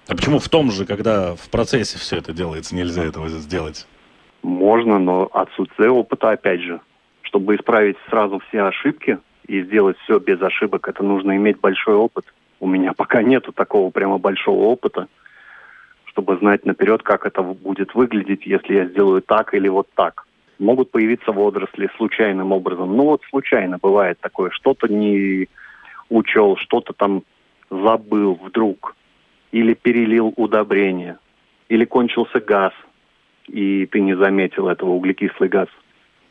А 0.08 0.14
почему 0.14 0.38
в 0.38 0.48
том 0.48 0.70
же, 0.70 0.84
когда 0.86 1.34
в 1.34 1.48
процессе 1.50 1.98
все 1.98 2.18
это 2.18 2.32
делается, 2.32 2.76
нельзя 2.76 3.04
этого 3.04 3.28
сделать? 3.28 3.86
Можно, 4.42 4.98
но 4.98 5.28
отсутствие 5.32 5.90
опыта, 5.90 6.30
опять 6.30 6.60
же. 6.60 6.80
Чтобы 7.22 7.56
исправить 7.56 7.96
сразу 8.08 8.40
все 8.48 8.62
ошибки 8.62 9.18
и 9.48 9.62
сделать 9.62 9.96
все 10.04 10.20
без 10.20 10.40
ошибок, 10.40 10.86
это 10.86 11.02
нужно 11.02 11.36
иметь 11.36 11.58
большой 11.58 11.94
опыт. 11.94 12.24
У 12.60 12.68
меня 12.68 12.92
пока 12.92 13.22
нету 13.22 13.52
такого 13.52 13.90
прямо 13.90 14.18
большого 14.18 14.64
опыта 14.64 15.08
чтобы 16.16 16.38
знать 16.38 16.64
наперед, 16.64 17.02
как 17.02 17.26
это 17.26 17.42
будет 17.42 17.94
выглядеть, 17.94 18.46
если 18.46 18.74
я 18.74 18.86
сделаю 18.86 19.20
так 19.20 19.52
или 19.52 19.68
вот 19.68 19.86
так. 19.94 20.26
Могут 20.58 20.90
появиться 20.90 21.30
водоросли 21.30 21.90
случайным 21.98 22.52
образом. 22.52 22.96
Ну 22.96 23.04
вот 23.04 23.20
случайно 23.28 23.76
бывает 23.76 24.18
такое. 24.20 24.48
Что-то 24.50 24.88
не 24.88 25.46
учел, 26.08 26.56
что-то 26.56 26.94
там 26.94 27.22
забыл 27.68 28.40
вдруг. 28.42 28.96
Или 29.52 29.74
перелил 29.74 30.32
удобрение. 30.36 31.18
Или 31.68 31.84
кончился 31.84 32.40
газ, 32.40 32.72
и 33.46 33.84
ты 33.84 34.00
не 34.00 34.16
заметил 34.16 34.68
этого, 34.68 34.90
углекислый 34.90 35.50
газ. 35.50 35.68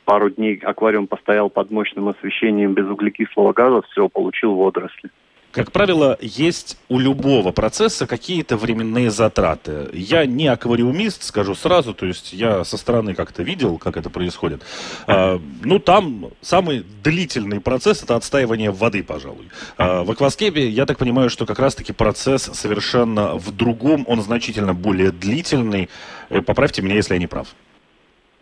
Пару 0.06 0.32
дней 0.32 0.58
аквариум 0.64 1.06
постоял 1.06 1.52
под 1.52 1.70
мощным 1.70 2.08
освещением 2.08 2.74
без 2.74 2.88
углекислого 2.88 3.54
газа, 3.54 3.84
все, 3.92 4.10
получил 4.10 4.56
водоросли. 4.56 5.12
Как 5.56 5.72
правило, 5.72 6.18
есть 6.20 6.78
у 6.90 7.00
любого 7.00 7.54
процесса 7.54 8.06
какие-то 8.06 8.58
временные 8.58 9.10
затраты. 9.10 9.88
Я 9.94 10.26
не 10.26 10.48
аквариумист, 10.48 11.24
скажу 11.24 11.56
сразу, 11.56 11.94
то 11.94 12.06
есть 12.06 12.34
я 12.34 12.66
со 12.66 12.76
стороны 12.76 13.14
как-то 13.14 13.42
видел, 13.42 13.78
как 13.78 13.96
это 13.96 14.10
происходит. 14.10 14.64
А, 15.08 15.40
ну, 15.64 15.80
там 15.80 16.26
самый 16.42 16.84
длительный 17.02 17.62
процесс 17.62 18.04
это 18.04 18.18
отстаивание 18.18 18.70
воды, 18.70 19.02
пожалуй. 19.02 19.48
А, 19.78 20.04
в 20.04 20.12
акваскепе, 20.12 20.68
я 20.68 20.86
так 20.86 20.98
понимаю, 20.98 21.30
что 21.30 21.46
как 21.46 21.60
раз-таки 21.60 21.94
процесс 21.94 22.44
совершенно 22.54 23.36
в 23.36 23.56
другом, 23.56 24.04
он 24.10 24.22
значительно 24.22 24.74
более 24.74 25.14
длительный. 25.14 25.88
Э, 26.30 26.42
поправьте 26.42 26.82
меня, 26.82 26.96
если 26.96 27.14
я 27.14 27.20
не 27.22 27.28
прав. 27.28 27.48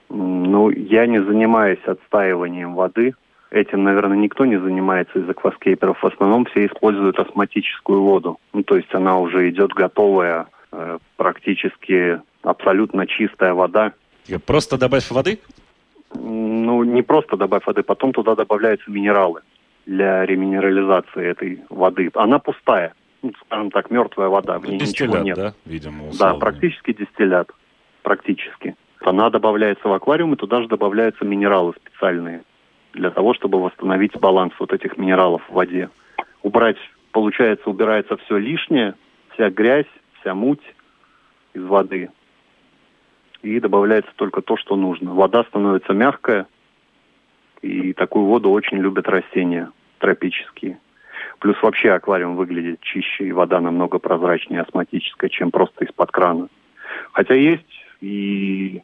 Ну, 0.10 0.72
я 0.72 1.06
не 1.06 1.22
занимаюсь 1.22 1.84
отстаиванием 1.86 2.74
воды 2.74 3.14
Этим, 3.54 3.84
наверное, 3.84 4.18
никто 4.18 4.48
не 4.48 4.60
занимается 4.60 5.20
из 5.20 5.30
акваскейперов. 5.30 6.02
В 6.02 6.08
основном 6.08 6.46
все 6.46 6.66
используют 6.66 7.20
осмотическую 7.20 8.02
воду. 8.02 8.40
Ну, 8.52 8.64
то 8.64 8.76
есть 8.76 8.92
она 8.96 9.20
уже 9.20 9.48
идет 9.52 9.74
готовая, 9.74 10.48
э, 10.72 10.98
практически 11.18 12.20
абсолютно 12.42 13.06
чистая 13.06 13.54
вода. 13.54 13.94
Просто 14.48 14.80
добавь 14.80 15.12
воды? 15.12 15.38
Ну, 16.16 16.84
не 16.84 17.04
просто 17.04 17.38
добавь 17.38 17.68
воды, 17.68 17.84
потом 17.84 18.12
туда 18.12 18.34
добавляются 18.34 18.90
минералы 18.90 19.42
для 19.86 20.26
реминерализации 20.26 21.24
этой 21.24 21.62
воды. 21.70 22.10
Она 22.16 22.40
пустая, 22.40 22.96
ну, 23.22 23.34
скажем 23.46 23.70
так, 23.70 23.92
мертвая 23.92 24.30
вода, 24.30 24.58
в 24.58 24.66
ней 24.68 24.80
дистиллят, 24.80 25.12
ничего 25.12 25.24
нет. 25.24 25.38
да, 25.38 25.54
видимо, 25.66 26.08
условно. 26.08 26.34
Да, 26.34 26.40
практически 26.40 26.94
дистиллят, 26.94 27.52
практически. 28.02 28.76
Она 29.02 29.30
добавляется 29.30 29.88
в 29.88 29.94
аквариум, 29.94 30.34
и 30.34 30.38
туда 30.38 30.64
же 30.64 30.68
добавляются 30.68 31.24
минералы 31.24 31.74
специальные 31.74 32.42
для 32.94 33.10
того, 33.10 33.34
чтобы 33.34 33.62
восстановить 33.62 34.18
баланс 34.20 34.54
вот 34.60 34.72
этих 34.72 34.98
минералов 34.98 35.42
в 35.50 35.54
воде. 35.54 35.90
убрать, 36.42 36.78
получается, 37.12 37.70
убирается 37.70 38.18
все 38.18 38.38
лишнее, 38.38 38.96
вся 39.34 39.50
грязь, 39.50 39.88
вся 40.20 40.34
муть 40.34 40.64
из 41.54 41.64
воды. 41.64 42.10
И 43.42 43.60
добавляется 43.60 44.12
только 44.16 44.42
то, 44.42 44.58
что 44.58 44.76
нужно. 44.76 45.14
Вода 45.14 45.44
становится 45.44 45.94
мягкая, 45.94 46.48
и 47.62 47.94
такую 47.94 48.26
воду 48.26 48.52
очень 48.52 48.78
любят 48.78 49.08
растения 49.08 49.72
тропические. 50.00 50.80
Плюс 51.40 51.62
вообще 51.62 51.92
аквариум 51.92 52.36
выглядит 52.36 52.82
чище, 52.82 53.26
и 53.26 53.32
вода 53.32 53.60
намного 53.60 54.00
прозрачнее, 54.00 54.62
астматическая, 54.62 55.30
чем 55.30 55.52
просто 55.52 55.86
из-под 55.86 56.12
крана. 56.12 56.48
Хотя 57.12 57.34
есть 57.34 57.86
и 58.02 58.82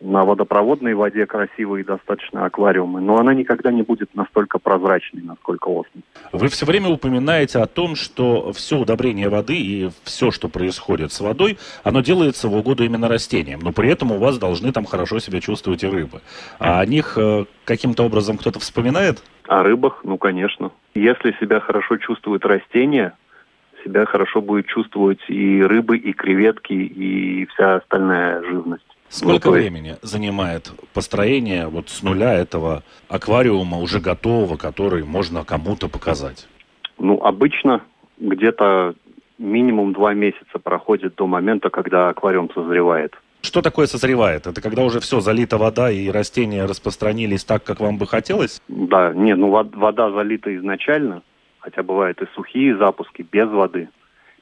на 0.00 0.24
водопроводной 0.24 0.94
воде 0.94 1.26
красивые 1.26 1.84
достаточно 1.84 2.44
аквариумы, 2.46 3.00
но 3.00 3.18
она 3.18 3.34
никогда 3.34 3.70
не 3.70 3.82
будет 3.82 4.14
настолько 4.14 4.58
прозрачной, 4.58 5.22
насколько 5.22 5.68
осень. 5.68 6.02
Вы 6.32 6.48
все 6.48 6.66
время 6.66 6.88
упоминаете 6.88 7.58
о 7.58 7.66
том, 7.66 7.94
что 7.96 8.52
все 8.52 8.78
удобрение 8.78 9.28
воды 9.28 9.56
и 9.56 9.90
все, 10.04 10.30
что 10.30 10.48
происходит 10.48 11.12
с 11.12 11.20
водой, 11.20 11.58
оно 11.84 12.00
делается 12.00 12.48
в 12.48 12.56
угоду 12.56 12.84
именно 12.84 13.08
растениям, 13.08 13.60
но 13.60 13.72
при 13.72 13.90
этом 13.90 14.12
у 14.12 14.18
вас 14.18 14.38
должны 14.38 14.72
там 14.72 14.84
хорошо 14.84 15.18
себя 15.18 15.40
чувствовать 15.40 15.84
и 15.84 15.86
рыбы. 15.86 16.20
А 16.58 16.80
о 16.80 16.86
них 16.86 17.16
э, 17.16 17.44
каким-то 17.64 18.04
образом 18.04 18.38
кто-то 18.38 18.58
вспоминает? 18.58 19.22
О 19.46 19.62
рыбах, 19.62 20.00
ну, 20.04 20.16
конечно. 20.16 20.70
Если 20.94 21.36
себя 21.40 21.60
хорошо 21.60 21.98
чувствуют 21.98 22.44
растения, 22.46 23.14
себя 23.84 24.06
хорошо 24.06 24.40
будет 24.40 24.66
чувствовать 24.66 25.20
и 25.28 25.62
рыбы, 25.62 25.98
и 25.98 26.12
креветки, 26.12 26.72
и 26.72 27.46
вся 27.46 27.76
остальная 27.76 28.42
живность. 28.42 28.89
Сколько 29.10 29.48
ну, 29.48 29.54
времени 29.54 29.96
занимает 30.02 30.70
построение 30.94 31.66
вот 31.66 31.88
с 31.88 32.02
нуля 32.04 32.32
этого 32.32 32.84
аквариума 33.08 33.78
уже 33.78 33.98
готового, 33.98 34.56
который 34.56 35.04
можно 35.04 35.44
кому-то 35.44 35.88
показать? 35.88 36.46
Ну, 36.96 37.20
обычно 37.20 37.82
где-то 38.18 38.94
минимум 39.38 39.92
два 39.92 40.14
месяца 40.14 40.60
проходит 40.62 41.16
до 41.16 41.26
момента, 41.26 41.70
когда 41.70 42.08
аквариум 42.08 42.50
созревает. 42.54 43.14
Что 43.42 43.62
такое 43.62 43.86
созревает? 43.86 44.46
Это 44.46 44.60
когда 44.60 44.84
уже 44.84 45.00
все 45.00 45.18
залита 45.18 45.58
вода 45.58 45.90
и 45.90 46.08
растения 46.08 46.64
распространились 46.64 47.44
так, 47.44 47.64
как 47.64 47.80
вам 47.80 47.98
бы 47.98 48.06
хотелось? 48.06 48.62
Да, 48.68 49.12
нет, 49.12 49.38
ну 49.38 49.48
вода 49.48 50.10
залита 50.12 50.54
изначально, 50.56 51.22
хотя 51.58 51.82
бывают 51.82 52.22
и 52.22 52.26
сухие 52.34 52.76
запуски 52.76 53.26
без 53.28 53.48
воды. 53.48 53.88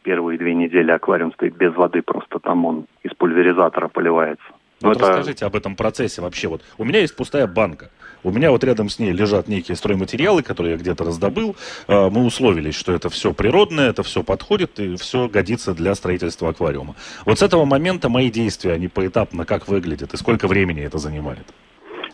Первые 0.02 0.38
две 0.38 0.54
недели 0.54 0.90
аквариум 0.90 1.32
стоит 1.32 1.56
без 1.56 1.74
воды, 1.74 2.02
просто 2.02 2.38
там 2.38 2.64
он 2.64 2.86
из 3.02 3.14
пульверизатора 3.14 3.88
поливается. 3.88 4.44
Вот 4.80 4.96
это... 4.96 5.08
расскажите 5.08 5.44
об 5.46 5.56
этом 5.56 5.76
процессе 5.76 6.22
вообще. 6.22 6.48
Вот 6.48 6.62
у 6.76 6.84
меня 6.84 7.00
есть 7.00 7.16
пустая 7.16 7.46
банка. 7.46 7.90
У 8.24 8.30
меня 8.30 8.50
вот 8.50 8.64
рядом 8.64 8.88
с 8.88 8.98
ней 8.98 9.12
лежат 9.12 9.48
некие 9.48 9.76
стройматериалы, 9.76 10.42
которые 10.42 10.72
я 10.72 10.78
где-то 10.78 11.04
раздобыл. 11.04 11.56
А, 11.86 12.10
мы 12.10 12.24
условились, 12.24 12.74
что 12.74 12.92
это 12.92 13.10
все 13.10 13.32
природное, 13.32 13.90
это 13.90 14.02
все 14.02 14.22
подходит 14.22 14.78
и 14.80 14.96
все 14.96 15.28
годится 15.28 15.74
для 15.74 15.94
строительства 15.94 16.50
аквариума. 16.50 16.94
Вот 17.24 17.38
с 17.38 17.42
этого 17.42 17.64
момента 17.64 18.08
мои 18.08 18.30
действия, 18.30 18.72
они 18.72 18.88
поэтапно 18.88 19.44
как 19.44 19.68
выглядят 19.68 20.14
и 20.14 20.16
сколько 20.16 20.48
времени 20.48 20.82
это 20.82 20.98
занимает? 20.98 21.46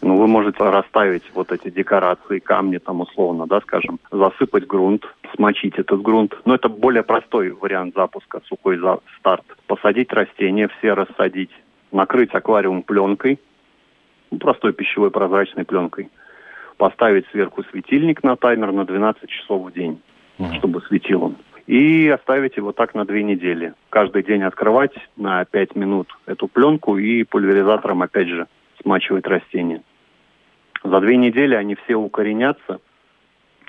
Ну, 0.03 0.16
вы 0.16 0.27
можете 0.27 0.62
расставить 0.62 1.22
вот 1.33 1.50
эти 1.50 1.70
декорации, 1.70 2.38
камни 2.38 2.77
там 2.77 3.00
условно, 3.00 3.46
да, 3.46 3.61
скажем, 3.62 3.98
засыпать 4.11 4.66
грунт, 4.66 5.07
смочить 5.35 5.79
этот 5.79 6.03
грунт. 6.03 6.35
Но 6.44 6.55
это 6.55 6.68
более 6.68 7.03
простой 7.03 7.50
вариант 7.50 7.94
запуска, 7.94 8.42
сухой 8.46 8.77
за 8.79 8.98
старт. 9.18 9.44
Посадить 9.66 10.12
растения, 10.12 10.68
все 10.79 10.92
рассадить 10.92 11.50
накрыть 11.94 12.35
аквариум 12.35 12.83
пленкой, 12.83 13.38
ну, 14.30 14.38
простой 14.38 14.72
пищевой 14.72 15.11
прозрачной 15.11 15.64
пленкой, 15.64 16.11
поставить 16.76 17.26
сверху 17.28 17.62
светильник 17.70 18.22
на 18.22 18.37
таймер 18.37 18.72
на 18.72 18.85
12 18.85 19.28
часов 19.30 19.62
в 19.62 19.72
день, 19.72 20.02
uh-huh. 20.38 20.59
чтобы 20.59 20.83
светил 20.83 21.22
он. 21.22 21.37
И 21.66 22.09
оставить 22.09 22.59
его 22.59 22.72
так 22.72 22.94
на 22.94 23.07
две 23.07 23.22
недели. 23.22 23.72
Каждый 23.88 24.22
день 24.22 24.42
открывать 24.42 24.92
на 25.16 25.44
5 25.46 25.76
минут 25.76 26.09
эту 26.26 26.46
пленку 26.46 26.98
и 26.98 27.22
пульверизатором 27.22 28.02
опять 28.02 28.28
же 28.28 28.48
смачивать 28.83 29.26
растения. 29.26 29.83
За 30.83 31.00
две 31.00 31.16
недели 31.16 31.54
они 31.54 31.74
все 31.76 31.94
укоренятся 31.94 32.80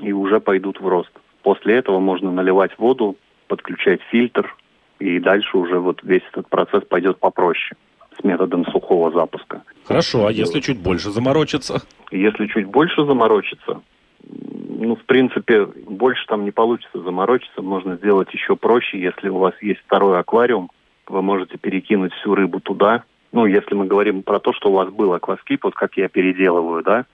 и 0.01 0.11
уже 0.11 0.41
пойдут 0.41 0.81
в 0.81 0.88
рост. 0.88 1.11
После 1.41 1.75
этого 1.75 1.99
можно 1.99 2.31
наливать 2.31 2.77
воду, 2.77 3.15
подключать 3.47 4.01
фильтр, 4.09 4.53
и 4.99 5.19
дальше 5.19 5.57
уже 5.57 5.79
вот 5.79 6.03
весь 6.03 6.23
этот 6.33 6.49
процесс 6.49 6.83
пойдет 6.83 7.19
попроще 7.19 7.77
с 8.19 8.23
методом 8.23 8.65
сухого 8.65 9.12
запуска. 9.12 9.63
Хорошо, 9.86 10.28
а 10.28 10.32
если 10.32 10.60
чуть 10.60 10.80
больше 10.80 11.12
заморочиться? 11.12 11.82
Если 12.12 12.47
чуть 12.47 12.65
больше 12.65 13.06
заморочиться, 13.06 13.82
ну, 14.30 14.95
в 14.95 15.04
принципе, 15.06 15.65
больше 15.65 16.25
там 16.28 16.45
не 16.45 16.51
получится 16.51 17.01
заморочиться. 17.01 17.62
Можно 17.62 17.95
сделать 17.95 18.34
еще 18.34 18.56
проще. 18.56 18.99
Если 18.99 19.30
у 19.30 19.38
вас 19.38 19.54
есть 19.62 19.82
второй 19.86 20.19
аквариум, 20.19 20.69
вы 21.08 21.21
можете 21.21 21.58
перекинуть 21.58 22.13
всю 22.13 22.36
рыбу 22.36 22.60
туда. 22.60 23.04
Ну, 23.32 23.45
если 23.45 23.75
мы 23.75 23.86
говорим 23.86 24.23
про 24.23 24.39
то, 24.39 24.54
что 24.54 24.69
у 24.69 24.73
вас 24.73 24.89
был 24.89 25.13
акваскип, 25.13 25.63
вот 25.63 25.75
как 25.75 25.97
я 25.97 26.08
переделываю, 26.08 26.84
да, 26.84 27.06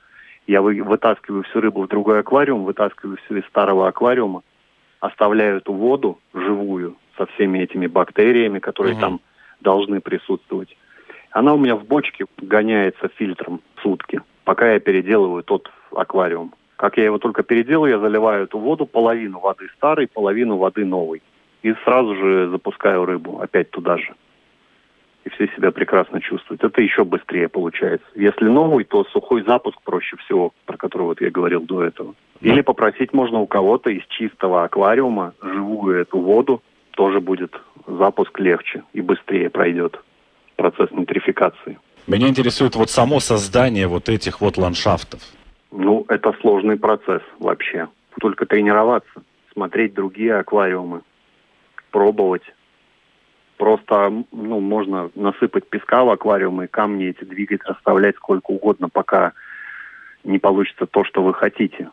я 0.48 0.62
вы, 0.62 0.82
вытаскиваю 0.82 1.44
всю 1.44 1.62
рыбу 1.62 1.84
в 1.84 1.88
другой 1.88 2.20
аквариум, 2.20 2.64
вытаскиваю 2.64 3.18
все 3.26 3.40
из 3.40 3.46
старого 3.46 3.88
аквариума, 3.88 4.44
оставляю 5.00 5.58
эту 5.58 5.74
воду 5.74 6.20
живую 6.34 6.96
со 7.18 7.26
всеми 7.28 7.60
этими 7.60 7.88
бактериями, 7.88 8.60
которые 8.60 8.94
угу. 8.94 9.02
там 9.02 9.20
должны 9.62 10.00
присутствовать. 10.00 10.76
Она 11.32 11.54
у 11.54 11.58
меня 11.58 11.76
в 11.76 11.86
бочке 11.86 12.26
гоняется 12.38 13.10
фильтром 13.16 13.62
сутки, 13.82 14.22
пока 14.44 14.74
я 14.74 14.80
переделываю 14.80 15.44
тот 15.44 15.72
аквариум. 15.96 16.54
Как 16.76 16.98
я 16.98 17.06
его 17.06 17.20
только 17.20 17.44
переделаю, 17.44 17.92
я 17.92 18.00
заливаю 18.00 18.46
эту 18.46 18.58
воду, 18.58 18.86
половину 18.86 19.40
воды 19.40 19.70
старой, 19.78 20.08
половину 20.08 20.58
воды 20.58 20.84
новой. 20.84 21.22
И 21.62 21.74
сразу 21.84 22.16
же 22.16 22.50
запускаю 22.50 23.06
рыбу 23.06 23.40
опять 23.40 23.70
туда 23.70 23.98
же. 23.98 24.14
И 25.24 25.30
все 25.30 25.48
себя 25.56 25.72
прекрасно 25.72 26.20
чувствуют. 26.20 26.64
Это 26.64 26.82
еще 26.82 27.06
быстрее 27.06 27.48
получается. 27.48 28.08
Если 28.16 28.46
новый, 28.46 28.84
то 28.84 29.04
сухой 29.06 29.44
запуск 29.44 29.80
проще 29.84 30.18
всего, 30.18 30.52
про 30.66 30.78
который 30.78 31.04
вот 31.04 31.22
я 31.22 31.30
говорил 31.30 31.62
до 31.62 31.84
этого. 31.84 32.16
Или 32.42 32.62
попросить 32.62 33.14
можно 33.14 33.40
у 33.40 33.46
кого-то 33.46 33.92
из 33.92 34.04
чистого 34.08 34.64
аквариума 34.64 35.36
живую 35.42 36.02
эту 36.02 36.18
воду, 36.18 36.64
тоже 36.92 37.22
будет 37.22 37.54
запуск 37.86 38.38
легче 38.40 38.84
и 38.94 39.02
быстрее 39.02 39.52
пройдет 39.52 40.02
процесс 40.62 40.92
нутрификации. 40.92 41.80
Меня 42.06 42.28
интересует 42.28 42.76
вот 42.76 42.92
само 42.92 43.20
создание 43.20 43.88
вот 43.88 44.10
этих 44.10 44.42
вот 44.42 44.58
ландшафтов. 44.58 45.20
Ну, 45.72 46.06
это 46.08 46.34
сложный 46.42 46.78
процесс 46.78 47.24
вообще. 47.40 47.88
Только 48.20 48.46
тренироваться, 48.46 49.24
смотреть 49.54 49.96
другие 49.96 50.36
аквариумы, 50.36 51.02
пробовать. 51.90 52.44
Просто, 53.58 54.12
ну, 54.32 54.60
можно 54.60 55.10
насыпать 55.16 55.68
песка 55.68 56.04
в 56.04 56.12
аквариум 56.12 56.62
и 56.62 56.68
камни 56.68 57.08
эти 57.08 57.24
двигать, 57.24 57.64
расставлять 57.64 58.16
сколько 58.18 58.52
угодно, 58.52 58.88
пока 58.88 59.32
не 60.24 60.38
получится 60.38 60.86
то, 60.86 61.04
что 61.04 61.24
вы 61.24 61.34
хотите. 61.34 61.90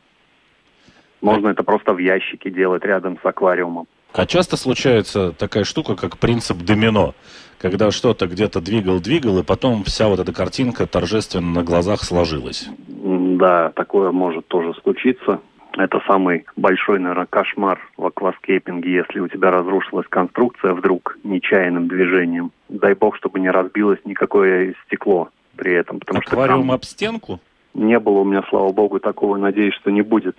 Можно 1.23 1.49
это 1.49 1.63
просто 1.63 1.95
в 1.95 1.99
ящике 1.99 2.51
делать 2.51 2.85
рядом 2.85 3.19
с 3.23 3.25
аквариумом. 3.25 3.87
А 4.13 4.27
часто 4.27 4.57
случается 4.57 5.33
такая 5.33 5.65
штука, 5.65 5.95
как 5.95 6.19
принцип 6.19 6.59
домино, 6.59 7.15
когда 7.59 7.91
что-то 7.91 8.27
где-то 8.27 8.61
двигал-двигал, 8.61 9.39
и 9.39 9.43
потом 9.43 9.85
вся 9.85 10.09
вот 10.09 10.21
эта 10.21 10.33
картинка 10.33 10.87
торжественно 10.87 11.51
на 11.51 11.63
глазах 11.65 12.03
сложилась. 12.03 12.69
Да, 12.87 13.71
такое 13.71 14.13
может 14.13 14.47
тоже 14.49 14.75
случиться. 14.83 15.41
Это 15.77 16.01
самый 16.07 16.45
большой, 16.57 16.99
наверное, 16.99 17.27
кошмар 17.27 17.79
в 17.97 18.07
акваскейпинге, 18.07 18.93
если 18.93 19.21
у 19.21 19.29
тебя 19.29 19.51
разрушилась 19.51 20.07
конструкция 20.09 20.75
вдруг 20.75 21.19
нечаянным 21.23 21.87
движением. 21.87 22.51
Дай 22.69 22.95
бог, 22.95 23.17
чтобы 23.17 23.39
не 23.39 23.51
разбилось 23.51 24.01
никакое 24.05 24.75
стекло 24.87 25.29
при 25.57 25.75
этом. 25.75 26.01
Потому 26.01 26.19
Аквариум 26.19 26.65
что 26.65 26.75
об 26.75 26.85
стенку? 26.85 27.41
Не 27.75 27.99
было 28.01 28.21
у 28.21 28.25
меня, 28.25 28.43
слава 28.49 28.73
богу, 28.73 28.99
такого. 28.99 29.37
Надеюсь, 29.37 29.75
что 29.75 29.91
не 29.91 30.03
будет. 30.03 30.37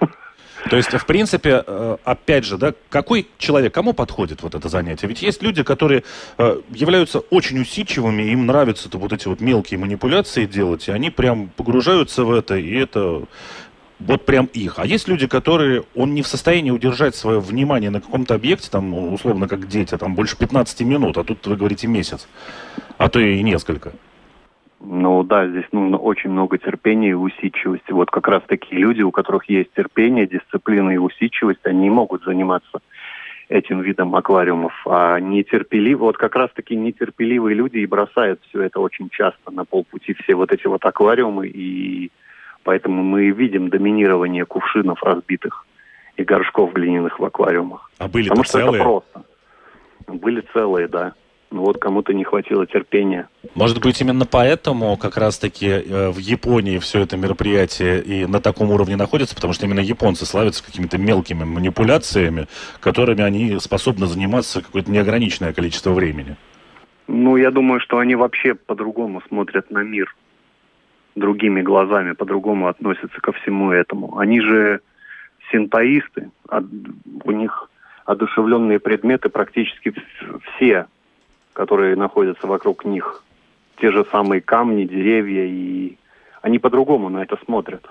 То 0.70 0.76
есть, 0.76 0.92
в 0.92 1.06
принципе, 1.06 1.62
э, 1.66 1.96
опять 2.04 2.44
же, 2.44 2.58
да, 2.58 2.74
какой 2.88 3.28
человек, 3.38 3.74
кому 3.74 3.92
подходит 3.92 4.42
вот 4.42 4.54
это 4.54 4.68
занятие? 4.68 5.06
Ведь 5.06 5.22
есть 5.22 5.42
люди, 5.42 5.62
которые 5.62 6.02
э, 6.38 6.60
являются 6.70 7.20
очень 7.20 7.60
усидчивыми, 7.60 8.22
им 8.22 8.46
нравятся 8.46 8.88
вот 8.92 9.12
эти 9.12 9.28
вот 9.28 9.40
мелкие 9.40 9.78
манипуляции 9.78 10.46
делать, 10.46 10.88
и 10.88 10.92
они 10.92 11.10
прям 11.10 11.48
погружаются 11.56 12.24
в 12.24 12.32
это, 12.32 12.56
и 12.56 12.74
это 12.74 13.24
вот 13.98 14.26
прям 14.26 14.46
их. 14.46 14.78
А 14.78 14.86
есть 14.86 15.08
люди, 15.08 15.26
которые, 15.26 15.84
он 15.94 16.14
не 16.14 16.22
в 16.22 16.26
состоянии 16.26 16.70
удержать 16.70 17.14
свое 17.14 17.40
внимание 17.40 17.90
на 17.90 18.00
каком-то 18.00 18.34
объекте, 18.34 18.68
там, 18.70 19.12
условно, 19.14 19.48
как 19.48 19.68
дети, 19.68 19.96
там, 19.96 20.14
больше 20.14 20.36
15 20.36 20.80
минут, 20.82 21.16
а 21.16 21.24
тут 21.24 21.46
вы 21.46 21.56
говорите 21.56 21.86
месяц, 21.86 22.26
а 22.98 23.08
то 23.08 23.20
и 23.20 23.42
несколько. 23.42 23.92
Ну 24.80 25.22
да, 25.22 25.48
здесь 25.48 25.64
нужно 25.72 25.96
очень 25.96 26.30
много 26.30 26.58
терпения 26.58 27.10
и 27.10 27.14
усидчивости. 27.14 27.92
Вот 27.92 28.10
как 28.10 28.28
раз 28.28 28.42
такие 28.46 28.80
люди, 28.80 29.02
у 29.02 29.10
которых 29.10 29.48
есть 29.48 29.72
терпение, 29.74 30.26
дисциплина 30.26 30.90
и 30.90 30.98
усидчивость, 30.98 31.64
они 31.64 31.88
могут 31.88 32.24
заниматься 32.24 32.80
этим 33.48 33.80
видом 33.80 34.14
аквариумов. 34.14 34.74
А 34.86 35.18
нетерпеливые, 35.18 35.96
вот 35.96 36.18
как 36.18 36.36
раз 36.36 36.50
таки 36.52 36.76
нетерпеливые 36.76 37.54
люди 37.54 37.78
и 37.78 37.86
бросают 37.86 38.40
все 38.48 38.62
это 38.62 38.80
очень 38.80 39.08
часто 39.08 39.50
на 39.50 39.64
полпути, 39.64 40.14
все 40.14 40.34
вот 40.34 40.52
эти 40.52 40.66
вот 40.66 40.84
аквариумы, 40.84 41.48
и 41.48 42.10
поэтому 42.62 43.02
мы 43.02 43.30
видим 43.30 43.70
доминирование 43.70 44.44
кувшинов 44.44 45.02
разбитых 45.02 45.64
и 46.16 46.24
горшков 46.24 46.72
глиняных 46.72 47.18
в 47.18 47.24
аквариумах. 47.24 47.90
А 47.98 48.08
были 48.08 48.28
Потому 48.28 48.44
что 48.44 48.58
целые? 48.58 48.74
это 48.74 48.84
просто. 48.84 49.22
Были 50.08 50.44
целые, 50.52 50.88
да. 50.88 51.14
Ну 51.50 51.62
вот 51.62 51.78
кому-то 51.78 52.12
не 52.12 52.24
хватило 52.24 52.66
терпения. 52.66 53.28
Может 53.54 53.80
быть, 53.80 54.00
именно 54.00 54.26
поэтому 54.26 54.96
как 54.96 55.16
раз-таки 55.16 55.66
э, 55.68 56.10
в 56.10 56.18
Японии 56.18 56.78
все 56.78 57.00
это 57.00 57.16
мероприятие 57.16 58.02
и 58.02 58.26
на 58.26 58.40
таком 58.40 58.70
уровне 58.70 58.96
находится, 58.96 59.34
потому 59.34 59.52
что 59.52 59.66
именно 59.66 59.80
японцы 59.80 60.26
славятся 60.26 60.64
какими-то 60.64 60.98
мелкими 60.98 61.44
манипуляциями, 61.44 62.48
которыми 62.80 63.22
они 63.22 63.58
способны 63.60 64.06
заниматься 64.06 64.60
какое-то 64.60 64.90
неограниченное 64.90 65.52
количество 65.52 65.92
времени. 65.92 66.36
Ну, 67.06 67.36
я 67.36 67.52
думаю, 67.52 67.80
что 67.80 67.98
они 67.98 68.16
вообще 68.16 68.54
по-другому 68.54 69.22
смотрят 69.28 69.70
на 69.70 69.84
мир, 69.84 70.14
другими 71.14 71.62
глазами, 71.62 72.12
по-другому 72.12 72.66
относятся 72.66 73.20
ко 73.20 73.30
всему 73.32 73.70
этому. 73.70 74.18
Они 74.18 74.40
же 74.40 74.80
синтоисты, 75.52 76.30
а 76.48 76.60
у 77.22 77.30
них 77.30 77.70
одушевленные 78.04 78.80
предметы 78.80 79.28
практически 79.28 79.94
все 80.56 80.86
которые 81.56 81.96
находятся 81.96 82.46
вокруг 82.46 82.84
них. 82.84 83.24
Те 83.80 83.90
же 83.90 84.04
самые 84.12 84.42
камни, 84.42 84.84
деревья, 84.84 85.44
и 85.46 85.96
они 86.42 86.58
по-другому 86.58 87.08
на 87.08 87.22
это 87.22 87.38
смотрят. 87.46 87.82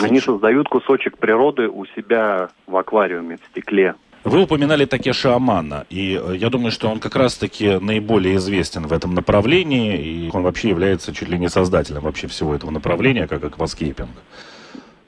Они 0.00 0.20
создают 0.20 0.68
кусочек 0.68 1.18
природы 1.18 1.68
у 1.68 1.84
себя 1.86 2.50
в 2.66 2.76
аквариуме, 2.76 3.36
в 3.36 3.50
стекле. 3.50 3.94
Вы 4.22 4.42
упоминали 4.42 4.84
Такаши 4.84 5.28
Амано, 5.28 5.84
и 5.90 6.20
э, 6.20 6.36
я 6.36 6.48
думаю, 6.48 6.70
что 6.70 6.88
он 6.88 7.00
как 7.00 7.16
раз-таки 7.16 7.78
наиболее 7.80 8.36
известен 8.36 8.86
в 8.86 8.92
этом 8.92 9.14
направлении, 9.14 9.96
и 9.96 10.30
он 10.32 10.42
вообще 10.42 10.68
является 10.68 11.12
чуть 11.12 11.28
ли 11.28 11.38
не 11.38 11.48
создателем 11.48 12.02
вообще 12.02 12.26
всего 12.28 12.54
этого 12.54 12.70
направления, 12.70 13.26
как 13.26 13.44
акваскейпинг. 13.44 14.10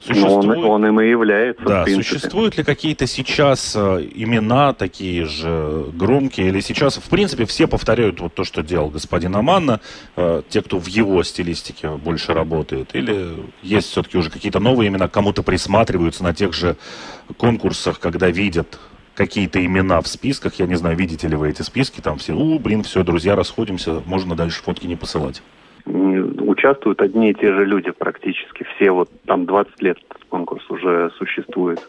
Существует... 0.03 0.57
Он, 0.57 0.65
он 0.65 0.85
им 0.87 0.99
и 0.99 1.07
является. 1.07 1.63
Да, 1.63 1.85
существуют 1.85 2.57
ли 2.57 2.63
какие-то 2.63 3.05
сейчас 3.05 3.73
э, 3.75 4.07
имена 4.15 4.73
такие 4.73 5.25
же 5.25 5.85
громкие, 5.93 6.47
или 6.47 6.59
сейчас, 6.59 6.97
в 6.97 7.07
принципе, 7.07 7.45
все 7.45 7.67
повторяют 7.67 8.19
вот 8.19 8.33
то, 8.33 8.43
что 8.43 8.63
делал 8.63 8.89
господин 8.89 9.35
Аманна, 9.35 9.79
э, 10.15 10.41
те, 10.49 10.63
кто 10.63 10.79
в 10.79 10.87
его 10.87 11.21
стилистике 11.21 11.89
больше 11.89 12.33
работает, 12.33 12.89
или 12.93 13.35
есть 13.61 13.89
все-таки 13.91 14.17
уже 14.17 14.31
какие-то 14.31 14.59
новые 14.59 14.87
имена, 14.87 15.07
кому-то 15.07 15.43
присматриваются 15.43 16.23
на 16.23 16.33
тех 16.33 16.53
же 16.53 16.77
конкурсах, 17.37 17.99
когда 17.99 18.29
видят 18.29 18.79
какие-то 19.13 19.63
имена 19.63 20.01
в 20.01 20.07
списках, 20.07 20.55
я 20.55 20.65
не 20.65 20.75
знаю, 20.75 20.97
видите 20.97 21.27
ли 21.27 21.35
вы 21.35 21.49
эти 21.49 21.61
списки, 21.61 22.01
там 22.01 22.17
все, 22.17 22.33
у, 22.33 22.57
блин, 22.57 22.81
все, 22.83 23.03
друзья, 23.03 23.35
расходимся, 23.35 24.01
можно 24.05 24.35
дальше 24.35 24.63
фотки 24.63 24.87
не 24.87 24.95
посылать 24.95 25.43
участвуют 25.85 27.01
одни 27.01 27.31
и 27.31 27.33
те 27.33 27.53
же 27.53 27.65
люди 27.65 27.91
практически. 27.91 28.65
Все 28.75 28.91
вот 28.91 29.09
там 29.25 29.45
20 29.45 29.81
лет 29.81 29.97
конкурс 30.29 30.69
уже 30.69 31.11
существует. 31.17 31.79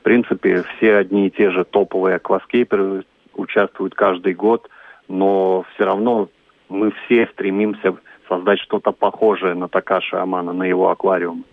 В 0.00 0.02
принципе, 0.02 0.64
все 0.76 0.96
одни 0.96 1.26
и 1.26 1.30
те 1.30 1.50
же 1.50 1.64
топовые 1.64 2.16
акваскейперы 2.16 3.04
участвуют 3.34 3.94
каждый 3.94 4.34
год, 4.34 4.68
но 5.08 5.64
все 5.74 5.84
равно 5.84 6.28
мы 6.68 6.92
все 7.04 7.26
стремимся 7.32 7.94
создать 8.28 8.60
что-то 8.60 8.92
похожее 8.92 9.54
на 9.54 9.68
Такаши 9.68 10.16
Амана, 10.16 10.52
на 10.52 10.64
его 10.64 10.90
аквариум. 10.90 11.44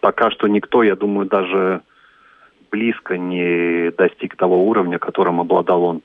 Пока 0.00 0.30
что 0.30 0.46
никто, 0.48 0.82
я 0.82 0.94
думаю, 0.94 1.26
даже 1.26 1.82
близко 2.70 3.16
не 3.16 3.90
достиг 3.92 4.36
того 4.36 4.66
уровня, 4.66 4.98
которым 4.98 5.40
обладал 5.40 5.84
он, 5.84 6.02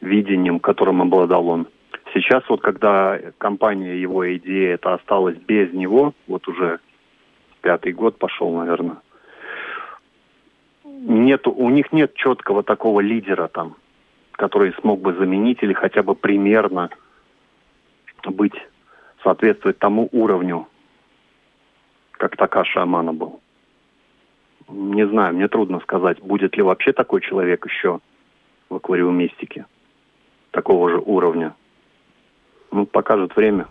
видением, 0.00 0.60
которым 0.60 1.02
обладал 1.02 1.48
он. 1.48 1.66
Сейчас 2.14 2.42
вот, 2.48 2.60
когда 2.60 3.18
компания, 3.38 3.96
его 3.96 4.34
идея, 4.36 4.74
это 4.74 4.94
осталась 4.94 5.36
без 5.38 5.72
него, 5.72 6.12
вот 6.26 6.46
уже 6.46 6.80
пятый 7.62 7.92
год 7.92 8.18
пошел, 8.18 8.54
наверное, 8.54 8.98
нет, 10.84 11.46
у 11.46 11.70
них 11.70 11.92
нет 11.92 12.14
четкого 12.14 12.62
такого 12.62 13.00
лидера 13.00 13.48
там, 13.48 13.76
который 14.32 14.74
смог 14.80 15.00
бы 15.00 15.14
заменить 15.14 15.62
или 15.62 15.72
хотя 15.72 16.02
бы 16.02 16.14
примерно 16.14 16.90
быть, 18.24 18.54
соответствовать 19.22 19.78
тому 19.78 20.08
уровню, 20.12 20.68
как 22.12 22.36
Такаша 22.36 22.82
Амана 22.82 23.12
был. 23.12 23.40
Не 24.68 25.06
знаю, 25.08 25.34
мне 25.34 25.48
трудно 25.48 25.80
сказать, 25.80 26.20
будет 26.20 26.56
ли 26.56 26.62
вообще 26.62 26.92
такой 26.92 27.20
человек 27.20 27.66
еще 27.66 28.00
в 28.68 28.76
аквариумистике 28.76 29.66
такого 30.50 30.90
же 30.90 30.98
уровня 30.98 31.54
ну, 32.72 32.86
покажет 32.86 33.36
время. 33.36 33.66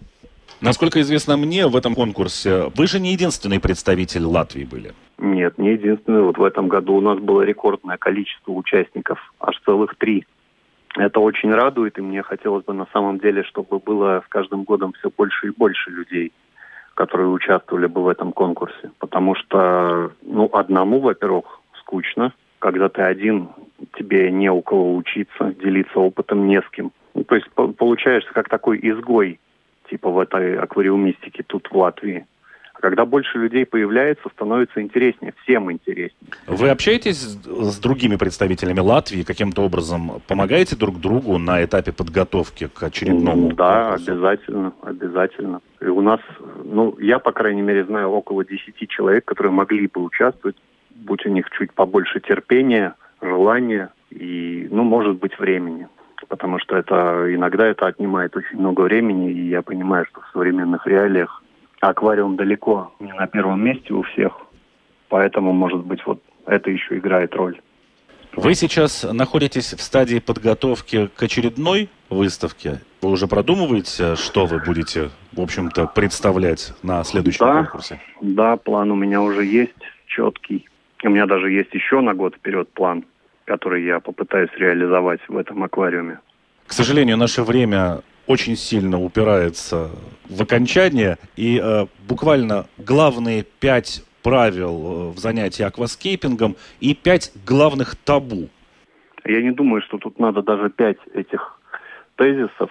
Насколько 0.62 1.02
известно 1.02 1.38
мне, 1.38 1.68
в 1.68 1.76
этом 1.76 1.96
конкурсе 1.96 2.72
вы 2.76 2.86
же 2.86 3.00
не 3.00 3.14
единственный 3.14 3.60
представитель 3.60 4.24
Латвии 4.24 4.64
были. 4.64 4.94
Нет, 5.18 5.58
не 5.58 5.72
единственный. 5.72 6.22
Вот 6.22 6.38
в 6.38 6.44
этом 6.44 6.68
году 6.68 6.96
у 6.96 7.02
нас 7.02 7.20
было 7.20 7.42
рекордное 7.42 7.98
количество 7.98 8.52
участников, 8.52 9.20
аж 9.40 9.60
целых 9.66 9.96
три. 9.96 10.26
Это 10.98 11.20
очень 11.20 11.52
радует, 11.52 11.98
и 11.98 12.02
мне 12.02 12.22
хотелось 12.22 12.66
бы 12.66 12.74
на 12.74 12.86
самом 12.94 13.18
деле, 13.18 13.44
чтобы 13.44 13.80
было 13.80 14.24
с 14.26 14.30
каждым 14.30 14.64
годом 14.64 14.94
все 14.94 15.10
больше 15.10 15.48
и 15.48 15.52
больше 15.56 15.90
людей, 15.90 16.32
которые 16.96 17.30
участвовали 17.30 17.88
бы 17.88 18.04
в 18.04 18.08
этом 18.08 18.32
конкурсе. 18.34 18.92
Потому 19.00 19.36
что, 19.36 20.12
ну, 20.22 20.50
одному, 20.52 21.00
во-первых, 21.00 21.62
скучно, 21.80 22.34
когда 22.60 22.90
ты 22.90 23.02
один, 23.02 23.50
тебе 23.98 24.30
не 24.32 24.52
у 24.52 24.62
кого 24.62 24.96
учиться, 24.96 25.56
делиться 25.64 25.98
опытом 25.98 26.48
не 26.48 26.62
с 26.62 26.70
кем. 26.72 26.92
То 27.14 27.36
есть 27.36 27.48
получаешься 27.52 28.32
как 28.34 28.50
такой 28.50 28.80
изгой, 28.82 29.40
типа 29.90 30.10
в 30.10 30.20
этой 30.20 30.58
аквариумистике 30.58 31.44
тут 31.46 31.68
в 31.70 31.76
Латвии. 31.76 32.26
А 32.74 32.80
когда 32.80 33.06
больше 33.06 33.38
людей 33.38 33.66
появляется, 33.66 34.30
становится 34.34 34.82
интереснее, 34.82 35.34
всем 35.44 35.72
интереснее. 35.72 36.32
Вы 36.48 36.70
общаетесь 36.70 37.20
с 37.20 37.80
другими 37.80 38.16
представителями 38.16 38.80
Латвии, 38.80 39.24
каким-то 39.24 39.62
образом 39.64 40.22
помогаете 40.28 40.76
друг 40.78 41.00
другу 41.00 41.38
на 41.38 41.64
этапе 41.64 41.92
подготовки 41.92 42.68
к 42.68 42.82
очередному 42.82 43.54
Да, 43.54 43.90
конкурсу? 43.92 44.12
обязательно, 44.12 44.74
обязательно. 44.82 45.62
И 45.82 45.86
у 45.86 46.02
нас, 46.02 46.22
ну, 46.64 46.98
я, 47.00 47.20
по 47.20 47.34
крайней 47.34 47.62
мере, 47.62 47.84
знаю 47.86 48.10
около 48.12 48.46
10 48.46 48.90
человек, 48.90 49.26
которые 49.26 49.52
могли 49.52 49.88
бы 49.88 50.02
участвовать, 50.02 50.56
будь 50.96 51.26
у 51.26 51.30
них 51.30 51.50
чуть 51.52 51.74
побольше 51.74 52.22
терпения, 52.22 52.96
желания 53.22 53.90
и, 54.10 54.68
ну, 54.72 54.84
может 54.84 55.18
быть, 55.18 55.38
времени 55.38 55.88
потому 56.32 56.60
что 56.60 56.78
это 56.78 57.26
иногда 57.36 57.68
это 57.68 57.88
отнимает 57.88 58.38
очень 58.38 58.58
много 58.58 58.82
времени, 58.82 59.30
и 59.30 59.50
я 59.50 59.62
понимаю, 59.62 60.06
что 60.10 60.22
в 60.22 60.30
современных 60.32 60.88
реалиях 60.88 61.44
аквариум 61.82 62.38
далеко 62.38 62.94
не 63.02 63.12
на 63.12 63.28
первом 63.28 63.62
месте 63.62 63.94
у 63.94 64.02
всех, 64.04 64.32
поэтому, 65.10 65.52
может 65.52 65.84
быть, 65.84 66.00
вот 66.06 66.24
это 66.46 66.72
еще 66.72 66.98
играет 66.98 67.36
роль. 67.36 67.60
Вы 68.34 68.56
сейчас 68.56 69.04
находитесь 69.04 69.74
в 69.74 69.82
стадии 69.82 70.20
подготовки 70.20 71.08
к 71.08 71.22
очередной 71.22 71.90
выставке. 72.10 72.80
Вы 73.02 73.10
уже 73.10 73.28
продумываете, 73.28 74.16
что 74.16 74.46
вы 74.46 74.60
будете, 74.60 75.10
в 75.34 75.42
общем-то, 75.42 75.88
представлять 75.88 76.74
на 76.82 77.04
следующем 77.04 77.46
да, 77.46 77.54
конкурсе? 77.56 78.00
Да, 78.22 78.56
план 78.56 78.90
у 78.90 78.96
меня 78.96 79.22
уже 79.22 79.44
есть 79.44 79.76
четкий. 80.08 80.66
У 81.04 81.10
меня 81.10 81.26
даже 81.26 81.52
есть 81.52 81.74
еще 81.74 82.00
на 82.00 82.14
год 82.14 82.36
вперед 82.36 82.70
план 82.70 83.04
который 83.52 83.84
я 83.84 84.00
попытаюсь 84.00 84.50
реализовать 84.56 85.20
в 85.28 85.36
этом 85.36 85.62
аквариуме. 85.62 86.20
К 86.68 86.72
сожалению, 86.72 87.18
наше 87.18 87.44
время 87.44 88.00
очень 88.26 88.56
сильно 88.56 88.98
упирается 88.98 89.90
в 90.30 90.42
окончание, 90.42 91.18
и 91.36 91.60
э, 91.62 91.86
буквально 92.08 92.68
главные 92.78 93.44
пять 93.44 94.06
правил 94.24 94.76
э, 94.76 95.12
в 95.16 95.18
занятии 95.18 95.64
акваскейпингом 95.64 96.56
и 96.80 96.96
пять 96.96 97.34
главных 97.46 97.98
табу. 97.98 98.48
Я 99.26 99.42
не 99.42 99.52
думаю, 99.52 99.82
что 99.82 99.98
тут 99.98 100.18
надо 100.18 100.42
даже 100.42 100.70
пять 100.70 101.00
этих 101.14 101.60
тезисов. 102.16 102.70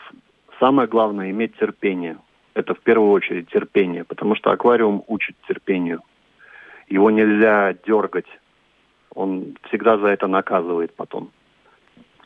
Самое 0.61 0.89
главное– 0.89 1.31
иметь 1.33 1.59
терпение. 1.59 2.17
Это 2.55 2.75
в 2.75 2.81
первую 2.81 3.11
очередь 3.11 3.51
терпение, 3.51 4.05
потому 4.05 4.35
что 4.35 4.51
аквариум 4.51 5.05
учит 5.09 5.37
терпению. 5.47 6.01
Его 6.89 7.11
нельзя 7.11 7.75
дергать 7.87 8.31
он 9.15 9.57
всегда 9.69 9.99
за 9.99 10.09
это 10.09 10.27
наказывает 10.27 10.95
потом. 10.95 11.31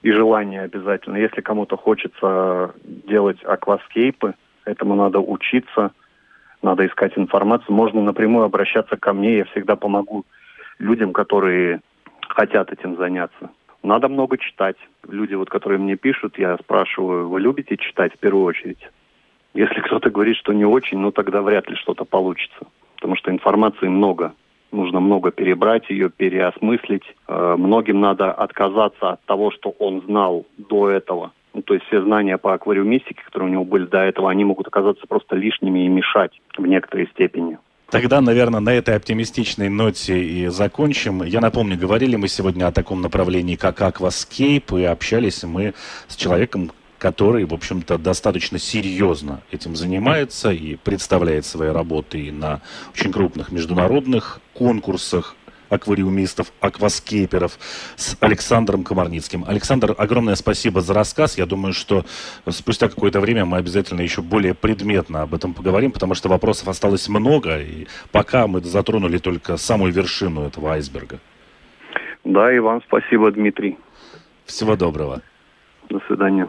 И 0.03 0.11
желание 0.13 0.63
обязательно. 0.63 1.17
Если 1.17 1.41
кому-то 1.41 1.77
хочется 1.77 2.75
делать 2.85 3.43
акваскейпы, 3.43 4.35
этому 4.65 4.95
надо 4.95 5.21
учиться, 5.21 5.93
надо 6.63 6.87
искать 6.87 7.13
информацию. 7.17 7.75
Можно 7.75 8.03
напрямую 8.03 8.45
обращаться 8.45 8.97
ко 8.97 9.13
мне, 9.13 9.39
я 9.39 9.45
всегда 9.47 9.77
помогу 9.77 10.25
людям, 10.79 11.13
которые 11.13 11.81
хотят 12.29 12.73
этим 12.73 12.97
заняться. 12.97 13.51
Надо 13.83 14.09
много 14.09 14.39
читать. 14.39 14.77
Люди, 15.09 15.35
вот, 15.35 15.51
которые 15.51 15.79
мне 15.79 15.97
пишут, 15.97 16.39
я 16.39 16.57
спрашиваю, 16.57 17.29
вы 17.29 17.41
любите 17.41 17.77
читать 17.77 18.15
в 18.15 18.19
первую 18.19 18.45
очередь? 18.45 18.91
Если 19.53 19.81
кто-то 19.81 20.11
говорит, 20.11 20.37
что 20.37 20.53
не 20.53 20.65
очень, 20.65 20.99
ну 20.99 21.13
тогда 21.13 21.43
вряд 21.43 21.69
ли 21.69 21.77
что-то 21.77 22.05
получится. 22.05 22.67
Потому 22.97 23.17
что 23.17 23.31
информации 23.31 23.89
много 23.89 24.33
нужно 24.75 25.01
много 25.01 25.31
перебрать 25.31 25.89
ее, 25.89 26.11
переосмыслить. 26.11 27.05
Э, 27.29 27.55
многим 27.57 28.01
надо 28.01 28.33
отказаться 28.33 29.13
от 29.13 29.25
того, 29.25 29.51
что 29.51 29.71
он 29.79 30.03
знал 30.03 30.45
до 30.59 30.91
этого. 30.91 31.33
Ну, 31.55 31.63
то 31.63 31.75
есть 31.75 31.87
все 31.87 32.03
знания 32.03 32.37
по 32.37 32.53
аквариумистике, 32.53 33.23
которые 33.25 33.49
у 33.49 33.53
него 33.53 33.65
были 33.65 33.87
до 33.87 33.99
этого, 33.99 34.31
они 34.31 34.45
могут 34.45 34.67
оказаться 34.67 35.07
просто 35.07 35.37
лишними 35.37 35.87
и 35.87 35.89
мешать 35.89 36.33
в 36.59 36.67
некоторой 36.67 37.07
степени. 37.09 37.59
Тогда, 37.91 38.21
наверное, 38.21 38.61
на 38.61 38.75
этой 38.75 38.97
оптимистичной 38.97 39.69
ноте 39.69 40.19
и 40.19 40.49
закончим. 40.49 41.23
Я 41.23 41.41
напомню, 41.41 41.79
говорили 41.79 42.17
мы 42.17 42.27
сегодня 42.27 42.67
о 42.67 42.73
таком 42.73 43.03
направлении, 43.03 43.55
как 43.55 43.81
Aquascape, 43.81 44.81
и 44.81 44.85
общались 44.85 45.45
мы 45.45 45.75
с 46.09 46.17
человеком, 46.17 46.73
который, 47.05 47.45
в 47.45 47.53
общем-то, 47.53 47.99
достаточно 47.99 48.59
серьезно 48.59 49.43
этим 49.51 49.77
занимается 49.77 50.51
и 50.53 50.77
представляет 50.77 51.45
свои 51.45 51.69
работы 51.69 52.33
на 52.33 52.63
очень 52.95 53.13
крупных 53.13 53.53
международных 53.53 54.41
конкурсах 54.55 55.37
аквариумистов, 55.69 56.51
акваскейперов 56.63 57.59
с 57.97 58.17
Александром 58.21 58.85
Комарницким. 58.85 59.45
Александр, 59.47 59.95
огромное 59.99 60.35
спасибо 60.35 60.81
за 60.81 60.95
рассказ. 60.95 61.37
Я 61.37 61.45
думаю, 61.45 61.75
что 61.75 62.07
спустя 62.49 62.89
какое-то 62.89 63.21
время 63.21 63.45
мы 63.45 63.59
обязательно 63.59 64.01
еще 64.01 64.23
более 64.23 64.55
предметно 64.55 65.21
об 65.21 65.35
этом 65.35 65.53
поговорим, 65.53 65.93
потому 65.93 66.15
что 66.15 66.31
вопросов 66.31 66.69
осталось 66.69 67.07
много, 67.11 67.61
и 67.61 67.87
пока 68.13 68.47
мы 68.47 68.63
затронули 68.63 69.19
только 69.19 69.59
самую 69.59 69.93
вершину 69.93 70.47
этого 70.47 70.73
айсберга. 70.73 71.19
Да, 72.25 72.51
и 72.51 72.59
вам 72.61 72.81
спасибо, 72.87 73.31
Дмитрий. 73.31 73.77
Всего 74.47 74.75
доброго. 74.75 75.21
До 75.91 76.01
свидания. 76.07 76.49